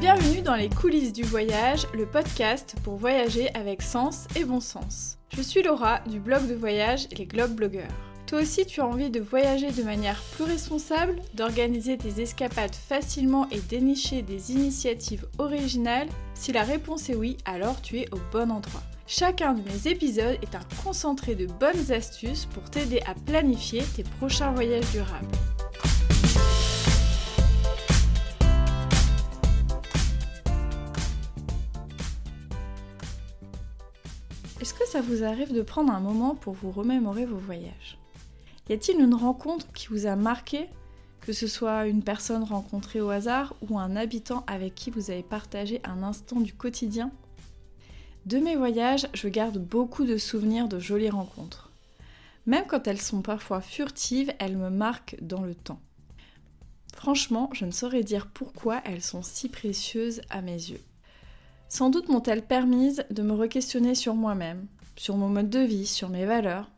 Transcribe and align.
Bienvenue 0.00 0.40
dans 0.40 0.54
les 0.54 0.70
coulisses 0.70 1.12
du 1.12 1.24
voyage, 1.24 1.86
le 1.92 2.06
podcast 2.06 2.74
pour 2.82 2.96
voyager 2.96 3.54
avec 3.54 3.82
sens 3.82 4.28
et 4.34 4.44
bon 4.44 4.58
sens. 4.58 5.18
Je 5.36 5.42
suis 5.42 5.62
Laura 5.62 6.00
du 6.08 6.20
blog 6.20 6.48
de 6.48 6.54
voyage 6.54 7.06
Les 7.18 7.26
Globe 7.26 7.50
Blogueurs. 7.50 7.92
Toi 8.26 8.40
aussi 8.40 8.64
tu 8.64 8.80
as 8.80 8.86
envie 8.86 9.10
de 9.10 9.20
voyager 9.20 9.70
de 9.70 9.82
manière 9.82 10.18
plus 10.34 10.44
responsable, 10.44 11.16
d'organiser 11.34 11.98
tes 11.98 12.22
escapades 12.22 12.74
facilement 12.74 13.46
et 13.50 13.60
dénicher 13.60 14.22
des 14.22 14.52
initiatives 14.52 15.26
originales? 15.36 16.08
Si 16.32 16.50
la 16.50 16.62
réponse 16.62 17.10
est 17.10 17.14
oui, 17.14 17.36
alors 17.44 17.82
tu 17.82 17.98
es 17.98 18.08
au 18.10 18.18
bon 18.32 18.50
endroit. 18.50 18.82
Chacun 19.06 19.52
de 19.52 19.60
mes 19.60 19.90
épisodes 19.90 20.38
est 20.40 20.54
un 20.54 20.82
concentré 20.82 21.34
de 21.34 21.44
bonnes 21.44 21.92
astuces 21.92 22.46
pour 22.46 22.62
t'aider 22.70 23.02
à 23.06 23.14
planifier 23.26 23.82
tes 23.94 24.04
prochains 24.04 24.52
voyages 24.52 24.90
durables. 24.92 25.36
Est-ce 34.60 34.74
que 34.74 34.86
ça 34.86 35.00
vous 35.00 35.24
arrive 35.24 35.54
de 35.54 35.62
prendre 35.62 35.90
un 35.90 36.00
moment 36.00 36.34
pour 36.34 36.52
vous 36.52 36.70
remémorer 36.70 37.24
vos 37.24 37.38
voyages? 37.38 37.96
Y 38.68 38.74
a-t-il 38.74 39.00
une 39.00 39.14
rencontre 39.14 39.72
qui 39.72 39.86
vous 39.86 40.04
a 40.04 40.16
marqué, 40.16 40.68
que 41.22 41.32
ce 41.32 41.46
soit 41.46 41.86
une 41.86 42.02
personne 42.02 42.42
rencontrée 42.42 43.00
au 43.00 43.08
hasard 43.08 43.54
ou 43.62 43.78
un 43.78 43.96
habitant 43.96 44.44
avec 44.46 44.74
qui 44.74 44.90
vous 44.90 45.10
avez 45.10 45.22
partagé 45.22 45.80
un 45.84 46.02
instant 46.02 46.40
du 46.40 46.52
quotidien? 46.52 47.10
De 48.26 48.36
mes 48.36 48.54
voyages, 48.54 49.08
je 49.14 49.28
garde 49.28 49.56
beaucoup 49.56 50.04
de 50.04 50.18
souvenirs 50.18 50.68
de 50.68 50.78
jolies 50.78 51.08
rencontres. 51.08 51.70
Même 52.44 52.66
quand 52.66 52.86
elles 52.86 53.00
sont 53.00 53.22
parfois 53.22 53.62
furtives, 53.62 54.34
elles 54.38 54.58
me 54.58 54.68
marquent 54.68 55.16
dans 55.22 55.40
le 55.40 55.54
temps. 55.54 55.80
Franchement, 56.94 57.48
je 57.54 57.64
ne 57.64 57.70
saurais 57.70 58.02
dire 58.02 58.26
pourquoi 58.26 58.82
elles 58.84 59.02
sont 59.02 59.22
si 59.22 59.48
précieuses 59.48 60.20
à 60.28 60.42
mes 60.42 60.52
yeux. 60.52 60.82
Sans 61.70 61.88
doute 61.88 62.08
m'ont-elles 62.08 62.44
permises 62.44 63.04
de 63.10 63.22
me 63.22 63.32
re-questionner 63.32 63.94
sur 63.94 64.16
moi-même, 64.16 64.66
sur 64.96 65.16
mon 65.16 65.28
mode 65.28 65.48
de 65.48 65.60
vie, 65.60 65.86
sur 65.86 66.08
mes 66.08 66.26
valeurs. 66.26 66.68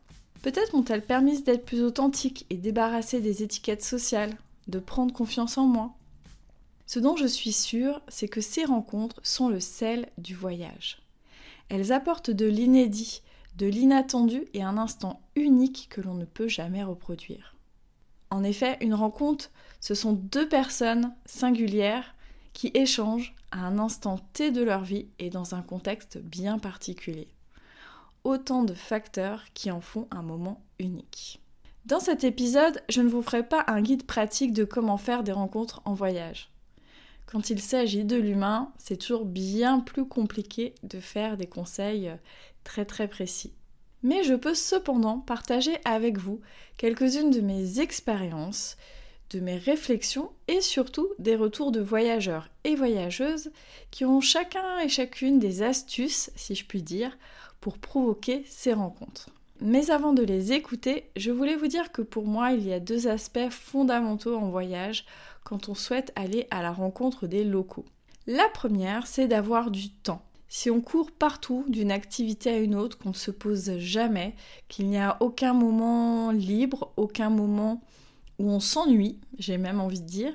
Peut-être 0.43 0.75
m'ont-elles 0.75 1.03
permises 1.03 1.43
d'être 1.43 1.65
plus 1.65 1.81
authentique 1.81 2.45
et 2.51 2.57
débarrassée 2.57 3.19
des 3.19 3.41
étiquettes 3.41 3.83
sociales, 3.83 4.37
de 4.67 4.77
prendre 4.77 5.11
confiance 5.11 5.57
en 5.57 5.65
moi. 5.65 5.95
Ce 6.85 6.99
dont 6.99 7.15
je 7.15 7.25
suis 7.25 7.53
sûre, 7.53 8.01
c'est 8.07 8.27
que 8.27 8.39
ces 8.39 8.65
rencontres 8.65 9.19
sont 9.23 9.49
le 9.49 9.59
sel 9.59 10.09
du 10.19 10.35
voyage. 10.35 11.01
Elles 11.69 11.91
apportent 11.91 12.29
de 12.29 12.45
l'inédit, 12.45 13.23
de 13.57 13.65
l'inattendu 13.65 14.43
et 14.53 14.61
un 14.61 14.77
instant 14.77 15.21
unique 15.35 15.87
que 15.89 16.01
l'on 16.01 16.13
ne 16.13 16.25
peut 16.25 16.47
jamais 16.47 16.83
reproduire. 16.83 17.55
En 18.29 18.43
effet, 18.43 18.77
une 18.79 18.93
rencontre, 18.93 19.49
ce 19.81 19.95
sont 19.95 20.13
deux 20.13 20.47
personnes 20.47 21.15
singulières 21.25 22.13
qui 22.53 22.71
échangent 22.73 23.35
à 23.51 23.59
un 23.59 23.79
instant 23.79 24.19
T 24.33 24.51
de 24.51 24.63
leur 24.63 24.83
vie 24.83 25.07
et 25.19 25.29
dans 25.29 25.55
un 25.55 25.61
contexte 25.61 26.17
bien 26.17 26.59
particulier. 26.59 27.27
Autant 28.23 28.63
de 28.63 28.73
facteurs 28.73 29.43
qui 29.53 29.69
en 29.71 29.81
font 29.81 30.07
un 30.11 30.21
moment 30.21 30.63
unique. 30.79 31.41
Dans 31.85 31.99
cet 31.99 32.23
épisode, 32.23 32.81
je 32.87 33.01
ne 33.01 33.09
vous 33.09 33.21
ferai 33.21 33.43
pas 33.43 33.65
un 33.67 33.81
guide 33.81 34.05
pratique 34.05 34.53
de 34.53 34.63
comment 34.63 34.97
faire 34.97 35.23
des 35.23 35.33
rencontres 35.33 35.81
en 35.83 35.93
voyage. 35.93 36.49
Quand 37.25 37.49
il 37.49 37.59
s'agit 37.61 38.05
de 38.05 38.15
l'humain, 38.15 38.71
c'est 38.77 38.97
toujours 38.97 39.25
bien 39.25 39.79
plus 39.79 40.07
compliqué 40.07 40.75
de 40.83 40.99
faire 40.99 41.35
des 41.35 41.47
conseils 41.47 42.07
euh, 42.07 42.15
très 42.63 42.85
très 42.85 43.07
précis. 43.07 43.53
Mais 44.01 44.23
je 44.23 44.33
peux 44.33 44.53
cependant 44.53 45.19
partager 45.19 45.77
avec 45.85 46.17
vous 46.17 46.41
quelques-unes 46.77 47.31
de 47.31 47.41
mes 47.41 47.79
expériences, 47.79 48.77
de 49.33 49.39
mes 49.39 49.57
réflexions 49.57 50.31
et 50.47 50.61
surtout 50.61 51.09
des 51.19 51.35
retours 51.35 51.71
de 51.71 51.81
voyageurs 51.81 52.49
et 52.63 52.75
voyageuses 52.75 53.51
qui 53.91 54.05
ont 54.05 54.21
chacun 54.21 54.79
et 54.79 54.89
chacune 54.89 55.39
des 55.39 55.63
astuces, 55.63 56.31
si 56.35 56.55
je 56.55 56.65
puis 56.65 56.81
dire, 56.81 57.17
pour 57.59 57.77
provoquer 57.77 58.43
ces 58.47 58.73
rencontres. 58.73 59.29
Mais 59.61 59.91
avant 59.91 60.13
de 60.13 60.23
les 60.23 60.51
écouter, 60.51 61.09
je 61.15 61.31
voulais 61.31 61.55
vous 61.55 61.67
dire 61.67 61.91
que 61.91 62.01
pour 62.01 62.25
moi, 62.25 62.51
il 62.51 62.67
y 62.67 62.73
a 62.73 62.79
deux 62.79 63.07
aspects 63.07 63.49
fondamentaux 63.49 64.35
en 64.35 64.49
voyage 64.49 65.05
quand 65.43 65.69
on 65.69 65.75
souhaite 65.75 66.11
aller 66.15 66.47
à 66.51 66.61
la 66.61 66.71
rencontre 66.71 67.27
des 67.27 67.43
locaux. 67.43 67.85
La 68.27 68.49
première, 68.49 69.07
c'est 69.07 69.27
d'avoir 69.27 69.71
du 69.71 69.89
temps. 69.89 70.23
Si 70.49 70.69
on 70.69 70.81
court 70.81 71.11
partout 71.11 71.65
d'une 71.67 71.91
activité 71.91 72.51
à 72.51 72.57
une 72.57 72.75
autre, 72.75 72.97
qu'on 72.97 73.09
ne 73.09 73.15
se 73.15 73.31
pose 73.31 73.77
jamais, 73.79 74.35
qu'il 74.67 74.87
n'y 74.87 74.99
a 74.99 75.17
aucun 75.19 75.53
moment 75.53 76.31
libre, 76.31 76.93
aucun 76.95 77.29
moment 77.29 77.81
où 78.39 78.49
on 78.49 78.59
s'ennuie, 78.59 79.19
j'ai 79.37 79.57
même 79.57 79.79
envie 79.79 80.01
de 80.01 80.07
dire, 80.07 80.33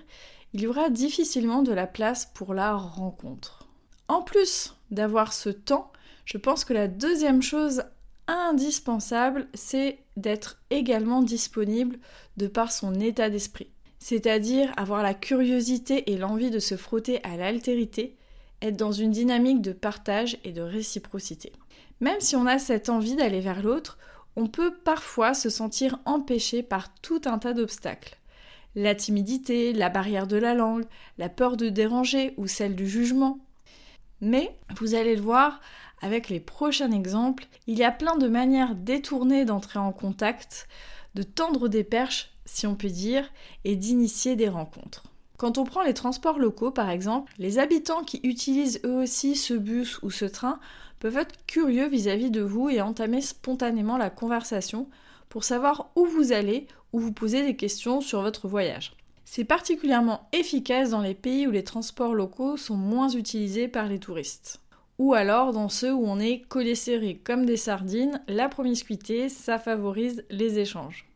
il 0.52 0.62
y 0.62 0.66
aura 0.66 0.90
difficilement 0.90 1.62
de 1.62 1.72
la 1.72 1.86
place 1.86 2.30
pour 2.34 2.54
la 2.54 2.74
rencontre. 2.74 3.68
En 4.08 4.22
plus 4.22 4.74
d'avoir 4.90 5.32
ce 5.32 5.50
temps, 5.50 5.92
je 6.24 6.38
pense 6.38 6.64
que 6.64 6.72
la 6.72 6.88
deuxième 6.88 7.42
chose 7.42 7.82
indispensable, 8.26 9.48
c'est 9.54 9.98
d'être 10.16 10.60
également 10.70 11.22
disponible 11.22 11.98
de 12.36 12.46
par 12.46 12.72
son 12.72 12.94
état 13.00 13.30
d'esprit 13.30 13.70
c'est-à-dire 13.98 14.72
avoir 14.76 15.02
la 15.02 15.14
curiosité 15.14 16.10
et 16.10 16.18
l'envie 16.18 16.50
de 16.50 16.58
se 16.58 16.76
frotter 16.76 17.22
à 17.24 17.36
l'altérité, 17.36 18.16
être 18.62 18.76
dans 18.76 18.92
une 18.92 19.10
dynamique 19.10 19.60
de 19.60 19.72
partage 19.72 20.38
et 20.44 20.52
de 20.52 20.62
réciprocité. 20.62 21.52
Même 22.00 22.20
si 22.20 22.36
on 22.36 22.46
a 22.46 22.58
cette 22.58 22.88
envie 22.88 23.16
d'aller 23.16 23.40
vers 23.40 23.62
l'autre, 23.62 23.98
on 24.36 24.46
peut 24.46 24.74
parfois 24.84 25.34
se 25.34 25.50
sentir 25.50 25.98
empêché 26.04 26.62
par 26.62 26.94
tout 26.94 27.20
un 27.26 27.38
tas 27.38 27.52
d'obstacles. 27.52 28.16
La 28.74 28.94
timidité, 28.94 29.72
la 29.72 29.88
barrière 29.88 30.26
de 30.26 30.36
la 30.36 30.54
langue, 30.54 30.84
la 31.18 31.28
peur 31.28 31.56
de 31.56 31.68
déranger 31.68 32.34
ou 32.36 32.46
celle 32.46 32.76
du 32.76 32.88
jugement. 32.88 33.38
Mais, 34.20 34.56
vous 34.76 34.94
allez 34.94 35.16
le 35.16 35.22
voir, 35.22 35.60
avec 36.00 36.28
les 36.28 36.40
prochains 36.40 36.92
exemples, 36.92 37.46
il 37.66 37.78
y 37.78 37.84
a 37.84 37.90
plein 37.90 38.16
de 38.16 38.28
manières 38.28 38.74
détournées 38.74 39.44
d'entrer 39.44 39.78
en 39.78 39.92
contact, 39.92 40.68
de 41.14 41.22
tendre 41.22 41.68
des 41.68 41.84
perches 41.84 42.30
si 42.48 42.66
on 42.66 42.74
peut 42.74 42.88
dire, 42.88 43.30
et 43.64 43.76
d'initier 43.76 44.34
des 44.34 44.48
rencontres. 44.48 45.04
Quand 45.36 45.58
on 45.58 45.64
prend 45.64 45.82
les 45.82 45.94
transports 45.94 46.38
locaux, 46.38 46.70
par 46.70 46.90
exemple, 46.90 47.32
les 47.38 47.58
habitants 47.58 48.02
qui 48.02 48.20
utilisent 48.24 48.80
eux 48.84 49.02
aussi 49.02 49.36
ce 49.36 49.54
bus 49.54 50.02
ou 50.02 50.10
ce 50.10 50.24
train 50.24 50.58
peuvent 50.98 51.16
être 51.16 51.46
curieux 51.46 51.88
vis-à-vis 51.88 52.30
de 52.30 52.40
vous 52.40 52.68
et 52.68 52.80
entamer 52.80 53.20
spontanément 53.20 53.96
la 53.96 54.10
conversation 54.10 54.88
pour 55.28 55.44
savoir 55.44 55.90
où 55.96 56.06
vous 56.06 56.32
allez 56.32 56.66
ou 56.92 57.00
vous 57.00 57.12
poser 57.12 57.44
des 57.44 57.56
questions 57.56 58.00
sur 58.00 58.22
votre 58.22 58.48
voyage. 58.48 58.92
C'est 59.24 59.44
particulièrement 59.44 60.26
efficace 60.32 60.90
dans 60.90 61.02
les 61.02 61.14
pays 61.14 61.46
où 61.46 61.50
les 61.50 61.64
transports 61.64 62.14
locaux 62.14 62.56
sont 62.56 62.76
moins 62.76 63.10
utilisés 63.10 63.68
par 63.68 63.86
les 63.86 63.98
touristes. 63.98 64.60
Ou 64.98 65.12
alors 65.14 65.52
dans 65.52 65.68
ceux 65.68 65.92
où 65.92 66.04
on 66.06 66.18
est 66.18 66.40
collé 66.48 66.74
comme 67.22 67.44
des 67.44 67.58
sardines, 67.58 68.22
la 68.26 68.48
promiscuité, 68.48 69.28
ça 69.28 69.58
favorise 69.58 70.24
les 70.30 70.58
échanges. 70.58 71.06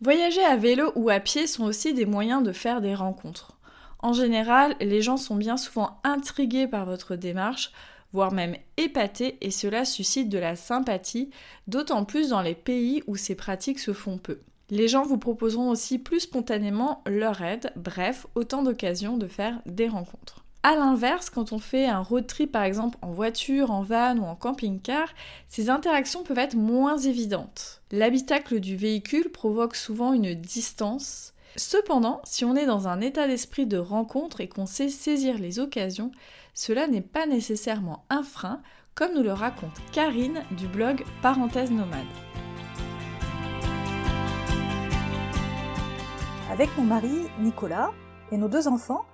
Voyager 0.00 0.44
à 0.44 0.56
vélo 0.56 0.92
ou 0.94 1.08
à 1.08 1.20
pied 1.20 1.46
sont 1.46 1.64
aussi 1.64 1.94
des 1.94 2.06
moyens 2.06 2.42
de 2.42 2.52
faire 2.52 2.80
des 2.80 2.94
rencontres. 2.94 3.58
En 4.00 4.12
général, 4.12 4.74
les 4.80 5.02
gens 5.02 5.16
sont 5.16 5.36
bien 5.36 5.56
souvent 5.56 6.00
intrigués 6.04 6.66
par 6.66 6.84
votre 6.84 7.16
démarche, 7.16 7.70
même 8.32 8.56
épatés, 8.76 9.38
et 9.40 9.50
cela 9.50 9.84
suscite 9.84 10.28
de 10.28 10.38
la 10.38 10.56
sympathie, 10.56 11.30
d'autant 11.66 12.04
plus 12.04 12.30
dans 12.30 12.42
les 12.42 12.54
pays 12.54 13.02
où 13.06 13.16
ces 13.16 13.34
pratiques 13.34 13.78
se 13.78 13.92
font 13.92 14.18
peu. 14.18 14.40
Les 14.70 14.88
gens 14.88 15.04
vous 15.04 15.18
proposeront 15.18 15.70
aussi 15.70 15.98
plus 15.98 16.20
spontanément 16.20 17.02
leur 17.06 17.42
aide, 17.42 17.70
bref, 17.76 18.26
autant 18.34 18.62
d'occasions 18.62 19.16
de 19.16 19.28
faire 19.28 19.60
des 19.66 19.88
rencontres. 19.88 20.44
A 20.64 20.74
l'inverse, 20.74 21.30
quand 21.30 21.52
on 21.52 21.60
fait 21.60 21.86
un 21.86 22.00
road 22.00 22.26
trip 22.26 22.50
par 22.50 22.64
exemple 22.64 22.98
en 23.00 23.12
voiture, 23.12 23.70
en 23.70 23.82
van 23.82 24.16
ou 24.16 24.24
en 24.24 24.34
camping-car, 24.34 25.08
ces 25.46 25.70
interactions 25.70 26.24
peuvent 26.24 26.38
être 26.38 26.56
moins 26.56 26.98
évidentes. 26.98 27.82
L'habitacle 27.92 28.58
du 28.58 28.76
véhicule 28.76 29.30
provoque 29.30 29.76
souvent 29.76 30.12
une 30.12 30.34
distance. 30.34 31.34
Cependant, 31.54 32.20
si 32.24 32.44
on 32.44 32.56
est 32.56 32.66
dans 32.66 32.88
un 32.88 33.00
état 33.00 33.28
d'esprit 33.28 33.66
de 33.66 33.78
rencontre 33.78 34.40
et 34.40 34.48
qu'on 34.48 34.66
sait 34.66 34.88
saisir 34.88 35.38
les 35.38 35.58
occasions, 35.58 36.10
cela 36.52 36.88
n'est 36.88 37.00
pas 37.00 37.26
nécessairement 37.26 38.04
un 38.10 38.22
frein, 38.22 38.62
comme 38.94 39.14
nous 39.14 39.22
le 39.22 39.32
raconte 39.32 39.78
Karine 39.92 40.42
du 40.56 40.66
blog 40.66 41.04
Parenthèse 41.22 41.70
Nomade. 41.70 42.04
Avec 46.50 46.70
mon 46.78 46.84
mari 46.84 47.26
Nicolas 47.40 47.92
et 48.32 48.38
nos 48.38 48.48
deux 48.48 48.68
enfants, 48.68 49.04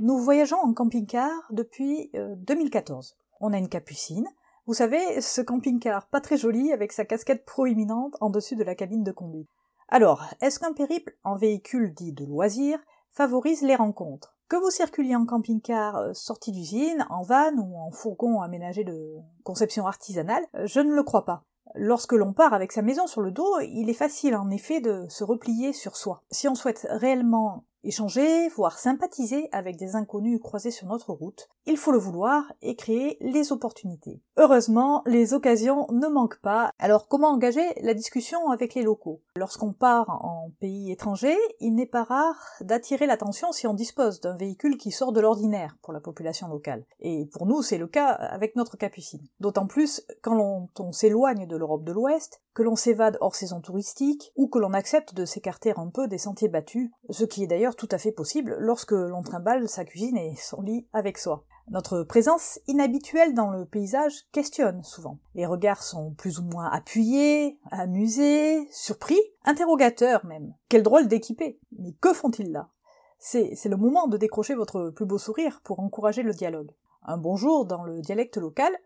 nous 0.00 0.18
voyageons 0.18 0.58
en 0.58 0.72
camping-car 0.72 1.30
depuis 1.50 2.10
2014. 2.14 3.12
Euh, 3.12 3.24
On 3.40 3.52
a 3.52 3.58
une 3.58 3.68
capucine. 3.68 4.26
Vous 4.66 4.74
savez, 4.74 5.20
ce 5.20 5.40
camping-car 5.40 6.06
pas 6.08 6.20
très 6.20 6.36
joli 6.36 6.72
avec 6.72 6.92
sa 6.92 7.04
casquette 7.04 7.44
proéminente 7.44 8.16
en 8.20 8.30
dessus 8.30 8.56
de 8.56 8.64
la 8.64 8.74
cabine 8.74 9.02
de 9.02 9.12
conduite. 9.12 9.48
Alors, 9.88 10.26
est-ce 10.42 10.58
qu'un 10.58 10.74
périple 10.74 11.16
en 11.24 11.36
véhicule 11.36 11.94
dit 11.94 12.12
de 12.12 12.26
loisir 12.26 12.78
favorise 13.10 13.62
les 13.62 13.74
rencontres? 13.74 14.36
Que 14.48 14.56
vous 14.56 14.70
circuliez 14.70 15.16
en 15.16 15.24
camping-car 15.24 15.96
euh, 15.96 16.12
sorti 16.12 16.52
d'usine, 16.52 17.06
en 17.10 17.22
van 17.22 17.52
ou 17.56 17.76
en 17.78 17.90
fourgon 17.90 18.40
aménagé 18.42 18.84
de 18.84 19.16
conception 19.44 19.86
artisanale, 19.86 20.44
euh, 20.54 20.66
je 20.66 20.80
ne 20.80 20.94
le 20.94 21.02
crois 21.02 21.24
pas. 21.24 21.44
Lorsque 21.74 22.12
l'on 22.12 22.32
part 22.32 22.54
avec 22.54 22.72
sa 22.72 22.82
maison 22.82 23.06
sur 23.06 23.20
le 23.20 23.30
dos, 23.30 23.60
il 23.60 23.90
est 23.90 23.94
facile 23.94 24.36
en 24.36 24.50
effet 24.50 24.80
de 24.80 25.06
se 25.08 25.24
replier 25.24 25.72
sur 25.72 25.96
soi. 25.96 26.22
Si 26.30 26.48
on 26.48 26.54
souhaite 26.54 26.86
réellement 26.90 27.64
échanger, 27.84 28.48
voire 28.48 28.78
sympathiser 28.78 29.48
avec 29.52 29.76
des 29.76 29.96
inconnus 29.96 30.40
croisés 30.40 30.70
sur 30.70 30.86
notre 30.86 31.12
route. 31.12 31.48
Il 31.66 31.76
faut 31.76 31.92
le 31.92 31.98
vouloir 31.98 32.52
et 32.62 32.76
créer 32.76 33.18
les 33.20 33.52
opportunités. 33.52 34.22
Heureusement, 34.36 35.02
les 35.06 35.34
occasions 35.34 35.86
ne 35.90 36.06
manquent 36.08 36.40
pas. 36.40 36.70
Alors 36.78 37.08
comment 37.08 37.28
engager 37.28 37.66
la 37.82 37.94
discussion 37.94 38.50
avec 38.50 38.74
les 38.74 38.82
locaux? 38.82 39.22
Lorsqu'on 39.36 39.72
part 39.72 40.08
en 40.08 40.50
pays 40.60 40.90
étranger, 40.90 41.36
il 41.60 41.74
n'est 41.74 41.86
pas 41.86 42.04
rare 42.04 42.42
d'attirer 42.60 43.06
l'attention 43.06 43.52
si 43.52 43.66
on 43.66 43.74
dispose 43.74 44.20
d'un 44.20 44.36
véhicule 44.36 44.76
qui 44.76 44.90
sort 44.90 45.12
de 45.12 45.20
l'ordinaire 45.20 45.76
pour 45.82 45.92
la 45.92 46.00
population 46.00 46.48
locale. 46.48 46.84
Et 47.00 47.26
pour 47.32 47.46
nous, 47.46 47.62
c'est 47.62 47.78
le 47.78 47.86
cas 47.86 48.08
avec 48.08 48.56
notre 48.56 48.76
capucine. 48.76 49.26
D'autant 49.40 49.66
plus 49.66 50.02
quand 50.22 50.68
on 50.78 50.92
s'éloigne 50.92 51.46
de 51.46 51.56
l'Europe 51.56 51.84
de 51.84 51.92
l'Ouest, 51.92 52.40
que 52.58 52.64
l'on 52.64 52.74
s'évade 52.74 53.18
hors 53.20 53.36
saison 53.36 53.60
touristique, 53.60 54.32
ou 54.34 54.48
que 54.48 54.58
l'on 54.58 54.72
accepte 54.72 55.14
de 55.14 55.24
s'écarter 55.24 55.72
un 55.76 55.90
peu 55.90 56.08
des 56.08 56.18
sentiers 56.18 56.48
battus, 56.48 56.90
ce 57.08 57.22
qui 57.22 57.44
est 57.44 57.46
d'ailleurs 57.46 57.76
tout 57.76 57.86
à 57.92 57.98
fait 57.98 58.10
possible 58.10 58.56
lorsque 58.58 58.90
l'on 58.90 59.22
trimballe 59.22 59.68
sa 59.68 59.84
cuisine 59.84 60.16
et 60.16 60.34
son 60.34 60.62
lit 60.62 60.88
avec 60.92 61.18
soi. 61.18 61.44
Notre 61.70 62.02
présence 62.02 62.58
inhabituelle 62.66 63.32
dans 63.32 63.50
le 63.52 63.64
paysage 63.64 64.26
questionne 64.32 64.82
souvent. 64.82 65.20
Les 65.36 65.46
regards 65.46 65.84
sont 65.84 66.14
plus 66.14 66.40
ou 66.40 66.46
moins 66.46 66.68
appuyés, 66.68 67.60
amusés, 67.70 68.66
surpris, 68.72 69.20
interrogateurs 69.44 70.26
même. 70.26 70.52
Quel 70.68 70.82
drôle 70.82 71.06
d'équipé. 71.06 71.60
Mais 71.78 71.92
que 72.00 72.12
font-ils 72.12 72.50
là? 72.50 72.70
C'est, 73.20 73.54
c'est 73.54 73.68
le 73.68 73.76
moment 73.76 74.08
de 74.08 74.16
décrocher 74.16 74.56
votre 74.56 74.90
plus 74.90 75.06
beau 75.06 75.18
sourire 75.18 75.60
pour 75.62 75.78
encourager 75.78 76.24
le 76.24 76.32
dialogue. 76.32 76.72
Un 77.04 77.18
bonjour 77.18 77.66
dans 77.66 77.84
le 77.84 78.00
dialecte 78.00 78.36
local, 78.36 78.76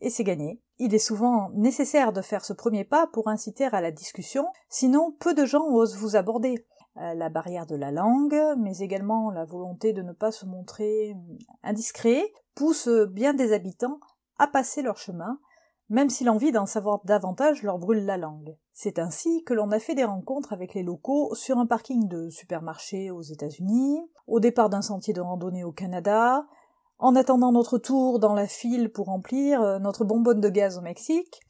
et 0.00 0.10
c'est 0.10 0.24
gagné. 0.24 0.60
Il 0.78 0.94
est 0.94 0.98
souvent 0.98 1.50
nécessaire 1.54 2.12
de 2.12 2.22
faire 2.22 2.44
ce 2.44 2.52
premier 2.52 2.84
pas 2.84 3.06
pour 3.06 3.28
inciter 3.28 3.64
à 3.64 3.80
la 3.80 3.90
discussion, 3.90 4.46
sinon 4.68 5.14
peu 5.18 5.34
de 5.34 5.44
gens 5.44 5.66
osent 5.68 5.96
vous 5.96 6.16
aborder. 6.16 6.66
Euh, 6.96 7.14
la 7.14 7.28
barrière 7.28 7.66
de 7.66 7.76
la 7.76 7.92
langue, 7.92 8.36
mais 8.58 8.78
également 8.78 9.30
la 9.30 9.44
volonté 9.44 9.92
de 9.92 10.02
ne 10.02 10.12
pas 10.12 10.32
se 10.32 10.44
montrer 10.44 11.14
indiscret, 11.62 12.32
pousse 12.56 12.88
bien 12.88 13.32
des 13.32 13.52
habitants 13.52 14.00
à 14.38 14.48
passer 14.48 14.82
leur 14.82 14.96
chemin, 14.96 15.38
même 15.88 16.10
si 16.10 16.24
l'envie 16.24 16.50
d'en 16.50 16.66
savoir 16.66 17.00
davantage 17.04 17.62
leur 17.62 17.78
brûle 17.78 18.04
la 18.04 18.16
langue. 18.16 18.56
C'est 18.72 18.98
ainsi 18.98 19.44
que 19.44 19.54
l'on 19.54 19.70
a 19.70 19.78
fait 19.78 19.94
des 19.94 20.04
rencontres 20.04 20.52
avec 20.52 20.74
les 20.74 20.82
locaux 20.82 21.34
sur 21.34 21.58
un 21.58 21.66
parking 21.66 22.08
de 22.08 22.28
supermarché 22.28 23.10
aux 23.10 23.22
États-Unis, 23.22 24.00
au 24.26 24.40
départ 24.40 24.68
d'un 24.68 24.82
sentier 24.82 25.14
de 25.14 25.20
randonnée 25.20 25.64
au 25.64 25.72
Canada, 25.72 26.44
en 27.00 27.16
attendant 27.16 27.50
notre 27.50 27.78
tour 27.78 28.18
dans 28.18 28.34
la 28.34 28.46
file 28.46 28.92
pour 28.92 29.06
remplir 29.06 29.62
euh, 29.62 29.78
notre 29.78 30.04
bonbonne 30.04 30.40
de 30.40 30.50
gaz 30.50 30.76
au 30.76 30.82
Mexique, 30.82 31.40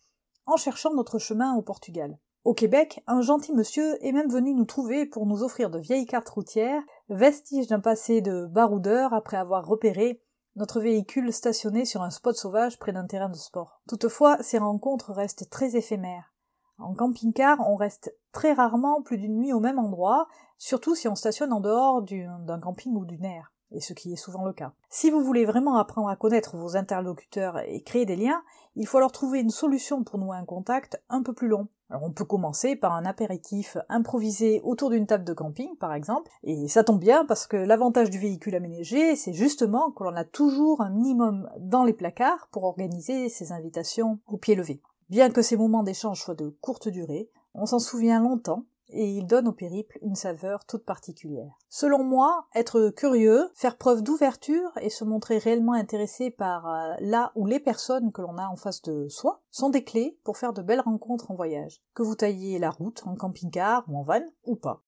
en 0.47 0.57
cherchant 0.57 0.95
notre 0.95 1.19
chemin 1.19 1.55
au 1.57 1.63
Portugal. 1.63 2.19
Au 2.45 2.55
Québec, 2.55 3.03
un 3.07 3.21
gentil 3.21 3.53
monsieur 3.53 4.03
est 4.05 4.13
même 4.13 4.31
venu 4.31 4.55
nous 4.55 4.65
trouver 4.65 5.07
pour 5.07 5.27
nous 5.27 5.43
offrir 5.43 5.69
de 5.69 5.79
vieilles 5.79 6.07
cartes 6.07 6.29
routières, 6.29 6.83
vestiges 7.09 7.67
d'un 7.67 7.81
passé 7.81 8.23
de 8.23 8.47
baroudeur 8.47 9.13
après 9.13 9.37
avoir 9.37 9.67
repéré 9.67 10.23
notre 10.57 10.81
véhicule 10.81 11.33
stationné 11.33 11.85
sur 11.85 12.03
un 12.03 12.11
spot 12.11 12.37
sauvage 12.37 12.79
près 12.79 12.93
d'un 12.93 13.07
terrain 13.07 13.29
de 13.29 13.37
sport. 13.37 13.83
Toutefois, 13.89 14.39
ces 14.43 14.59
rencontres 14.59 15.13
restent 15.13 15.51
très 15.51 15.77
éphémères. 15.77 16.33
En 16.79 16.95
camping-car, 16.95 17.59
on 17.69 17.77
reste 17.77 18.15
très 18.33 18.53
rarement 18.53 19.03
plus 19.03 19.19
d'une 19.19 19.37
nuit 19.37 19.53
au 19.53 19.61
même 19.61 19.79
endroit, 19.79 20.29
surtout 20.59 20.95
si 20.95 21.09
on 21.09 21.15
stationne 21.15 21.53
en 21.53 21.61
dehors 21.61 22.03
d'un 22.03 22.61
camping 22.61 22.97
ou 22.97 23.05
d'une 23.05 23.25
aire 23.25 23.53
et 23.73 23.81
ce 23.81 23.93
qui 23.93 24.13
est 24.13 24.17
souvent 24.17 24.45
le 24.45 24.53
cas. 24.53 24.73
Si 24.89 25.11
vous 25.11 25.23
voulez 25.23 25.45
vraiment 25.45 25.77
apprendre 25.77 26.09
à 26.09 26.17
connaître 26.17 26.57
vos 26.57 26.77
interlocuteurs 26.77 27.59
et 27.61 27.83
créer 27.83 28.07
des 28.07 28.17
liens, 28.17 28.43
il 28.77 28.87
faut 28.87 28.99
alors 28.99 29.13
trouver 29.13 29.41
une 29.41 29.51
solution 29.51 30.05
pour 30.05 30.19
nouer 30.19 30.37
un 30.37 30.45
contact 30.45 31.03
un 31.09 31.23
peu 31.23 31.33
plus 31.33 31.49
long. 31.49 31.69
Alors 31.91 32.05
on 32.05 32.13
peut 32.13 32.25
commencer 32.25 32.77
par 32.77 32.93
un 32.93 33.05
apéritif 33.05 33.77
improvisé 33.89 34.61
autour 34.63 34.91
d'une 34.91 35.07
table 35.07 35.25
de 35.25 35.33
camping, 35.33 35.77
par 35.77 35.93
exemple, 35.93 36.31
et 36.45 36.69
ça 36.69 36.85
tombe 36.85 37.01
bien 37.01 37.25
parce 37.25 37.49
que 37.49 37.57
l'avantage 37.57 38.11
du 38.11 38.19
véhicule 38.19 38.55
aménagé, 38.55 39.17
c'est 39.17 39.33
justement 39.33 39.91
que 39.91 40.05
l'on 40.05 40.15
a 40.15 40.25
toujours 40.25 40.83
un 40.83 40.91
minimum 40.91 41.51
dans 41.59 41.83
les 41.83 41.93
placards 41.93 42.49
pour 42.53 42.65
organiser 42.65 43.29
ces 43.29 43.51
invitations 43.51 44.21
au 44.29 44.37
pied 44.37 44.55
levé. 44.55 44.81
Bien 45.09 45.31
que 45.31 45.43
ces 45.43 45.57
moments 45.57 45.83
d'échange 45.83 46.23
soient 46.23 46.37
de 46.37 46.57
courte 46.61 46.89
durée, 46.89 47.29
on 47.55 47.67
s'en 47.67 47.81
souvient 47.81 48.21
longtemps 48.21 48.67
et 48.93 49.11
il 49.11 49.27
donne 49.27 49.49
au 49.49 49.53
périple 49.53 49.99
une 50.03 50.15
saveur 50.15 50.65
toute 50.65 50.85
particulière. 50.85 51.53
Selon 51.69 52.05
moi, 52.05 52.47
être 52.55 52.91
curieux, 52.91 53.51
faire 53.55 53.77
preuve 53.77 54.03
d'ouverture 54.03 54.71
et 54.81 54.91
se 54.91 55.05
montrer 55.05 55.39
réellement 55.39 55.75
intéressé 55.75 56.31
par 56.31 56.69
euh, 56.69 56.95
là 57.01 57.33
ou 57.35 57.47
les 57.47 57.61
personnes 57.61 58.13
que 58.13 58.23
l'on 58.23 58.39
a 58.39 58.49
en 58.49 58.57
face 58.57 58.83
de 58.83 59.09
soi 59.09 59.43
sont 59.51 59.71
des 59.71 59.85
clés 59.85 60.19
pour 60.25 60.37
faire 60.37 60.53
de 60.53 60.63
belles 60.63 60.81
rencontres 60.81 61.31
en 61.31 61.35
voyage, 61.35 61.83
que 61.95 62.03
vous 62.03 62.15
tailliez 62.15 62.59
la 62.59 62.71
route 62.71 63.03
en 63.07 63.15
camping-car 63.15 63.85
ou 63.89 63.99
en 63.99 64.03
van 64.03 64.23
ou 64.45 64.57
pas. 64.57 64.83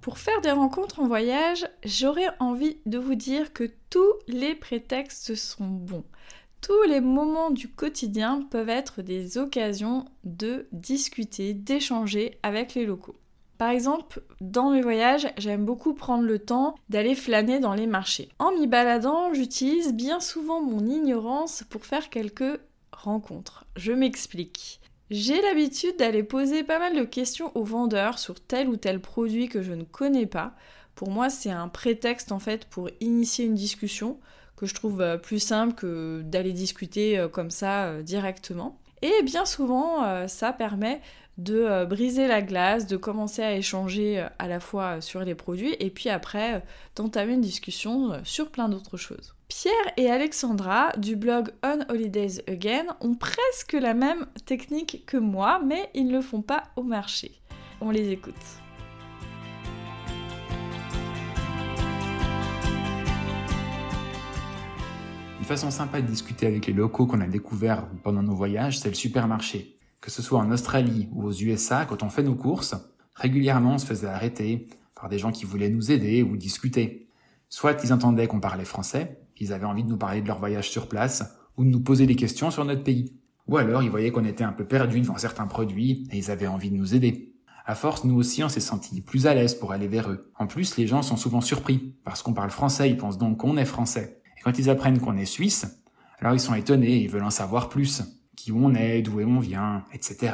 Pour 0.00 0.16
faire 0.16 0.40
des 0.40 0.50
rencontres 0.50 1.00
en 1.00 1.06
voyage, 1.06 1.68
j'aurais 1.84 2.30
envie 2.38 2.80
de 2.86 2.98
vous 2.98 3.14
dire 3.14 3.52
que 3.52 3.70
tous 3.90 4.14
les 4.26 4.54
prétextes 4.54 5.34
sont 5.34 5.68
bons. 5.68 6.04
Tous 6.60 6.82
les 6.82 7.00
moments 7.00 7.50
du 7.50 7.68
quotidien 7.68 8.42
peuvent 8.50 8.68
être 8.68 9.00
des 9.00 9.38
occasions 9.38 10.04
de 10.24 10.66
discuter, 10.72 11.54
d'échanger 11.54 12.38
avec 12.42 12.74
les 12.74 12.84
locaux. 12.84 13.16
Par 13.56 13.70
exemple, 13.70 14.22
dans 14.40 14.70
mes 14.70 14.82
voyages, 14.82 15.28
j'aime 15.36 15.64
beaucoup 15.64 15.94
prendre 15.94 16.24
le 16.24 16.38
temps 16.38 16.74
d'aller 16.88 17.14
flâner 17.14 17.60
dans 17.60 17.74
les 17.74 17.86
marchés. 17.86 18.28
En 18.38 18.52
m'y 18.52 18.66
baladant, 18.66 19.32
j'utilise 19.32 19.94
bien 19.94 20.20
souvent 20.20 20.62
mon 20.62 20.86
ignorance 20.86 21.64
pour 21.68 21.84
faire 21.84 22.08
quelques 22.10 22.58
rencontres. 22.92 23.64
Je 23.76 23.92
m'explique. 23.92 24.80
J'ai 25.10 25.40
l'habitude 25.42 25.96
d'aller 25.98 26.22
poser 26.22 26.62
pas 26.62 26.78
mal 26.78 26.94
de 26.94 27.04
questions 27.04 27.50
aux 27.54 27.64
vendeurs 27.64 28.18
sur 28.18 28.38
tel 28.40 28.68
ou 28.68 28.76
tel 28.76 29.00
produit 29.00 29.48
que 29.48 29.60
je 29.60 29.72
ne 29.72 29.84
connais 29.84 30.26
pas. 30.26 30.54
Pour 30.94 31.10
moi, 31.10 31.30
c'est 31.30 31.50
un 31.50 31.68
prétexte 31.68 32.32
en 32.32 32.38
fait 32.38 32.66
pour 32.66 32.90
initier 33.00 33.46
une 33.46 33.54
discussion 33.54 34.20
que 34.60 34.66
je 34.66 34.74
trouve 34.74 35.00
euh, 35.00 35.16
plus 35.16 35.38
simple 35.38 35.74
que 35.74 36.20
d'aller 36.22 36.52
discuter 36.52 37.18
euh, 37.18 37.28
comme 37.28 37.50
ça 37.50 37.86
euh, 37.86 38.02
directement. 38.02 38.78
Et 39.00 39.22
bien 39.22 39.46
souvent, 39.46 40.28
ça 40.28 40.52
permet 40.52 41.00
de 41.38 41.86
briser 41.86 42.28
la 42.28 42.42
glace, 42.42 42.86
de 42.86 42.98
commencer 42.98 43.40
à 43.40 43.54
échanger 43.54 44.26
à 44.38 44.46
la 44.46 44.60
fois 44.60 45.00
sur 45.00 45.20
les 45.20 45.34
produits 45.34 45.74
et 45.80 45.88
puis 45.88 46.10
après 46.10 46.62
d'entamer 46.96 47.32
une 47.32 47.40
discussion 47.40 48.20
sur 48.24 48.50
plein 48.50 48.68
d'autres 48.68 48.98
choses. 48.98 49.34
Pierre 49.48 49.72
et 49.96 50.10
Alexandra 50.10 50.92
du 50.98 51.16
blog 51.16 51.50
On 51.62 51.78
Holidays 51.88 52.42
Again 52.46 52.94
ont 53.00 53.14
presque 53.14 53.72
la 53.72 53.94
même 53.94 54.26
technique 54.44 55.04
que 55.06 55.16
moi, 55.16 55.62
mais 55.64 55.88
ils 55.94 56.06
ne 56.06 56.12
le 56.12 56.20
font 56.20 56.42
pas 56.42 56.64
au 56.76 56.82
marché. 56.82 57.40
On 57.80 57.88
les 57.88 58.10
écoute. 58.10 58.34
Façon 65.50 65.72
sympa 65.72 66.00
de 66.00 66.06
discuter 66.06 66.46
avec 66.46 66.68
les 66.68 66.72
locaux 66.72 67.06
qu'on 67.06 67.20
a 67.20 67.26
découverts 67.26 67.84
pendant 68.04 68.22
nos 68.22 68.36
voyages, 68.36 68.78
c'est 68.78 68.88
le 68.88 68.94
supermarché. 68.94 69.80
Que 70.00 70.08
ce 70.08 70.22
soit 70.22 70.38
en 70.38 70.52
Australie 70.52 71.08
ou 71.10 71.24
aux 71.24 71.32
USA, 71.32 71.86
quand 71.86 72.04
on 72.04 72.08
fait 72.08 72.22
nos 72.22 72.36
courses, 72.36 72.76
régulièrement 73.16 73.74
on 73.74 73.78
se 73.78 73.84
faisait 73.84 74.06
arrêter 74.06 74.68
par 74.94 75.08
des 75.08 75.18
gens 75.18 75.32
qui 75.32 75.44
voulaient 75.44 75.68
nous 75.68 75.90
aider 75.90 76.22
ou 76.22 76.36
discuter. 76.36 77.08
Soit 77.48 77.82
ils 77.82 77.92
entendaient 77.92 78.28
qu'on 78.28 78.38
parlait 78.38 78.64
français, 78.64 79.18
ils 79.38 79.52
avaient 79.52 79.64
envie 79.64 79.82
de 79.82 79.88
nous 79.88 79.96
parler 79.96 80.22
de 80.22 80.28
leur 80.28 80.38
voyage 80.38 80.70
sur 80.70 80.88
place, 80.88 81.24
ou 81.56 81.64
de 81.64 81.70
nous 81.70 81.80
poser 81.80 82.06
des 82.06 82.14
questions 82.14 82.52
sur 82.52 82.64
notre 82.64 82.84
pays. 82.84 83.12
Ou 83.48 83.56
alors 83.56 83.82
ils 83.82 83.90
voyaient 83.90 84.12
qu'on 84.12 84.24
était 84.24 84.44
un 84.44 84.52
peu 84.52 84.64
perdu 84.64 85.00
devant 85.00 85.18
certains 85.18 85.48
produits 85.48 86.06
et 86.12 86.18
ils 86.18 86.30
avaient 86.30 86.46
envie 86.46 86.70
de 86.70 86.76
nous 86.76 86.94
aider. 86.94 87.34
À 87.66 87.74
force, 87.74 88.04
nous 88.04 88.14
aussi, 88.14 88.44
on 88.44 88.48
s'est 88.48 88.60
sentis 88.60 89.00
plus 89.00 89.26
à 89.26 89.34
l'aise 89.34 89.56
pour 89.56 89.72
aller 89.72 89.88
vers 89.88 90.10
eux. 90.10 90.30
En 90.38 90.46
plus, 90.46 90.76
les 90.76 90.86
gens 90.86 91.02
sont 91.02 91.16
souvent 91.16 91.40
surpris. 91.40 91.96
Parce 92.04 92.22
qu'on 92.22 92.34
parle 92.34 92.50
français, 92.50 92.88
ils 92.88 92.96
pensent 92.96 93.18
donc 93.18 93.38
qu'on 93.38 93.56
est 93.56 93.64
français. 93.64 94.19
Et 94.40 94.42
quand 94.42 94.58
ils 94.58 94.70
apprennent 94.70 94.98
qu'on 94.98 95.18
est 95.18 95.26
suisse, 95.26 95.82
alors 96.18 96.32
ils 96.32 96.40
sont 96.40 96.54
étonnés 96.54 96.96
ils 96.96 97.10
veulent 97.10 97.24
en 97.24 97.30
savoir 97.30 97.68
plus. 97.68 98.02
Qui 98.36 98.52
on 98.52 98.74
est, 98.74 99.02
d'où 99.02 99.20
on 99.20 99.38
vient, 99.38 99.84
etc. 99.92 100.32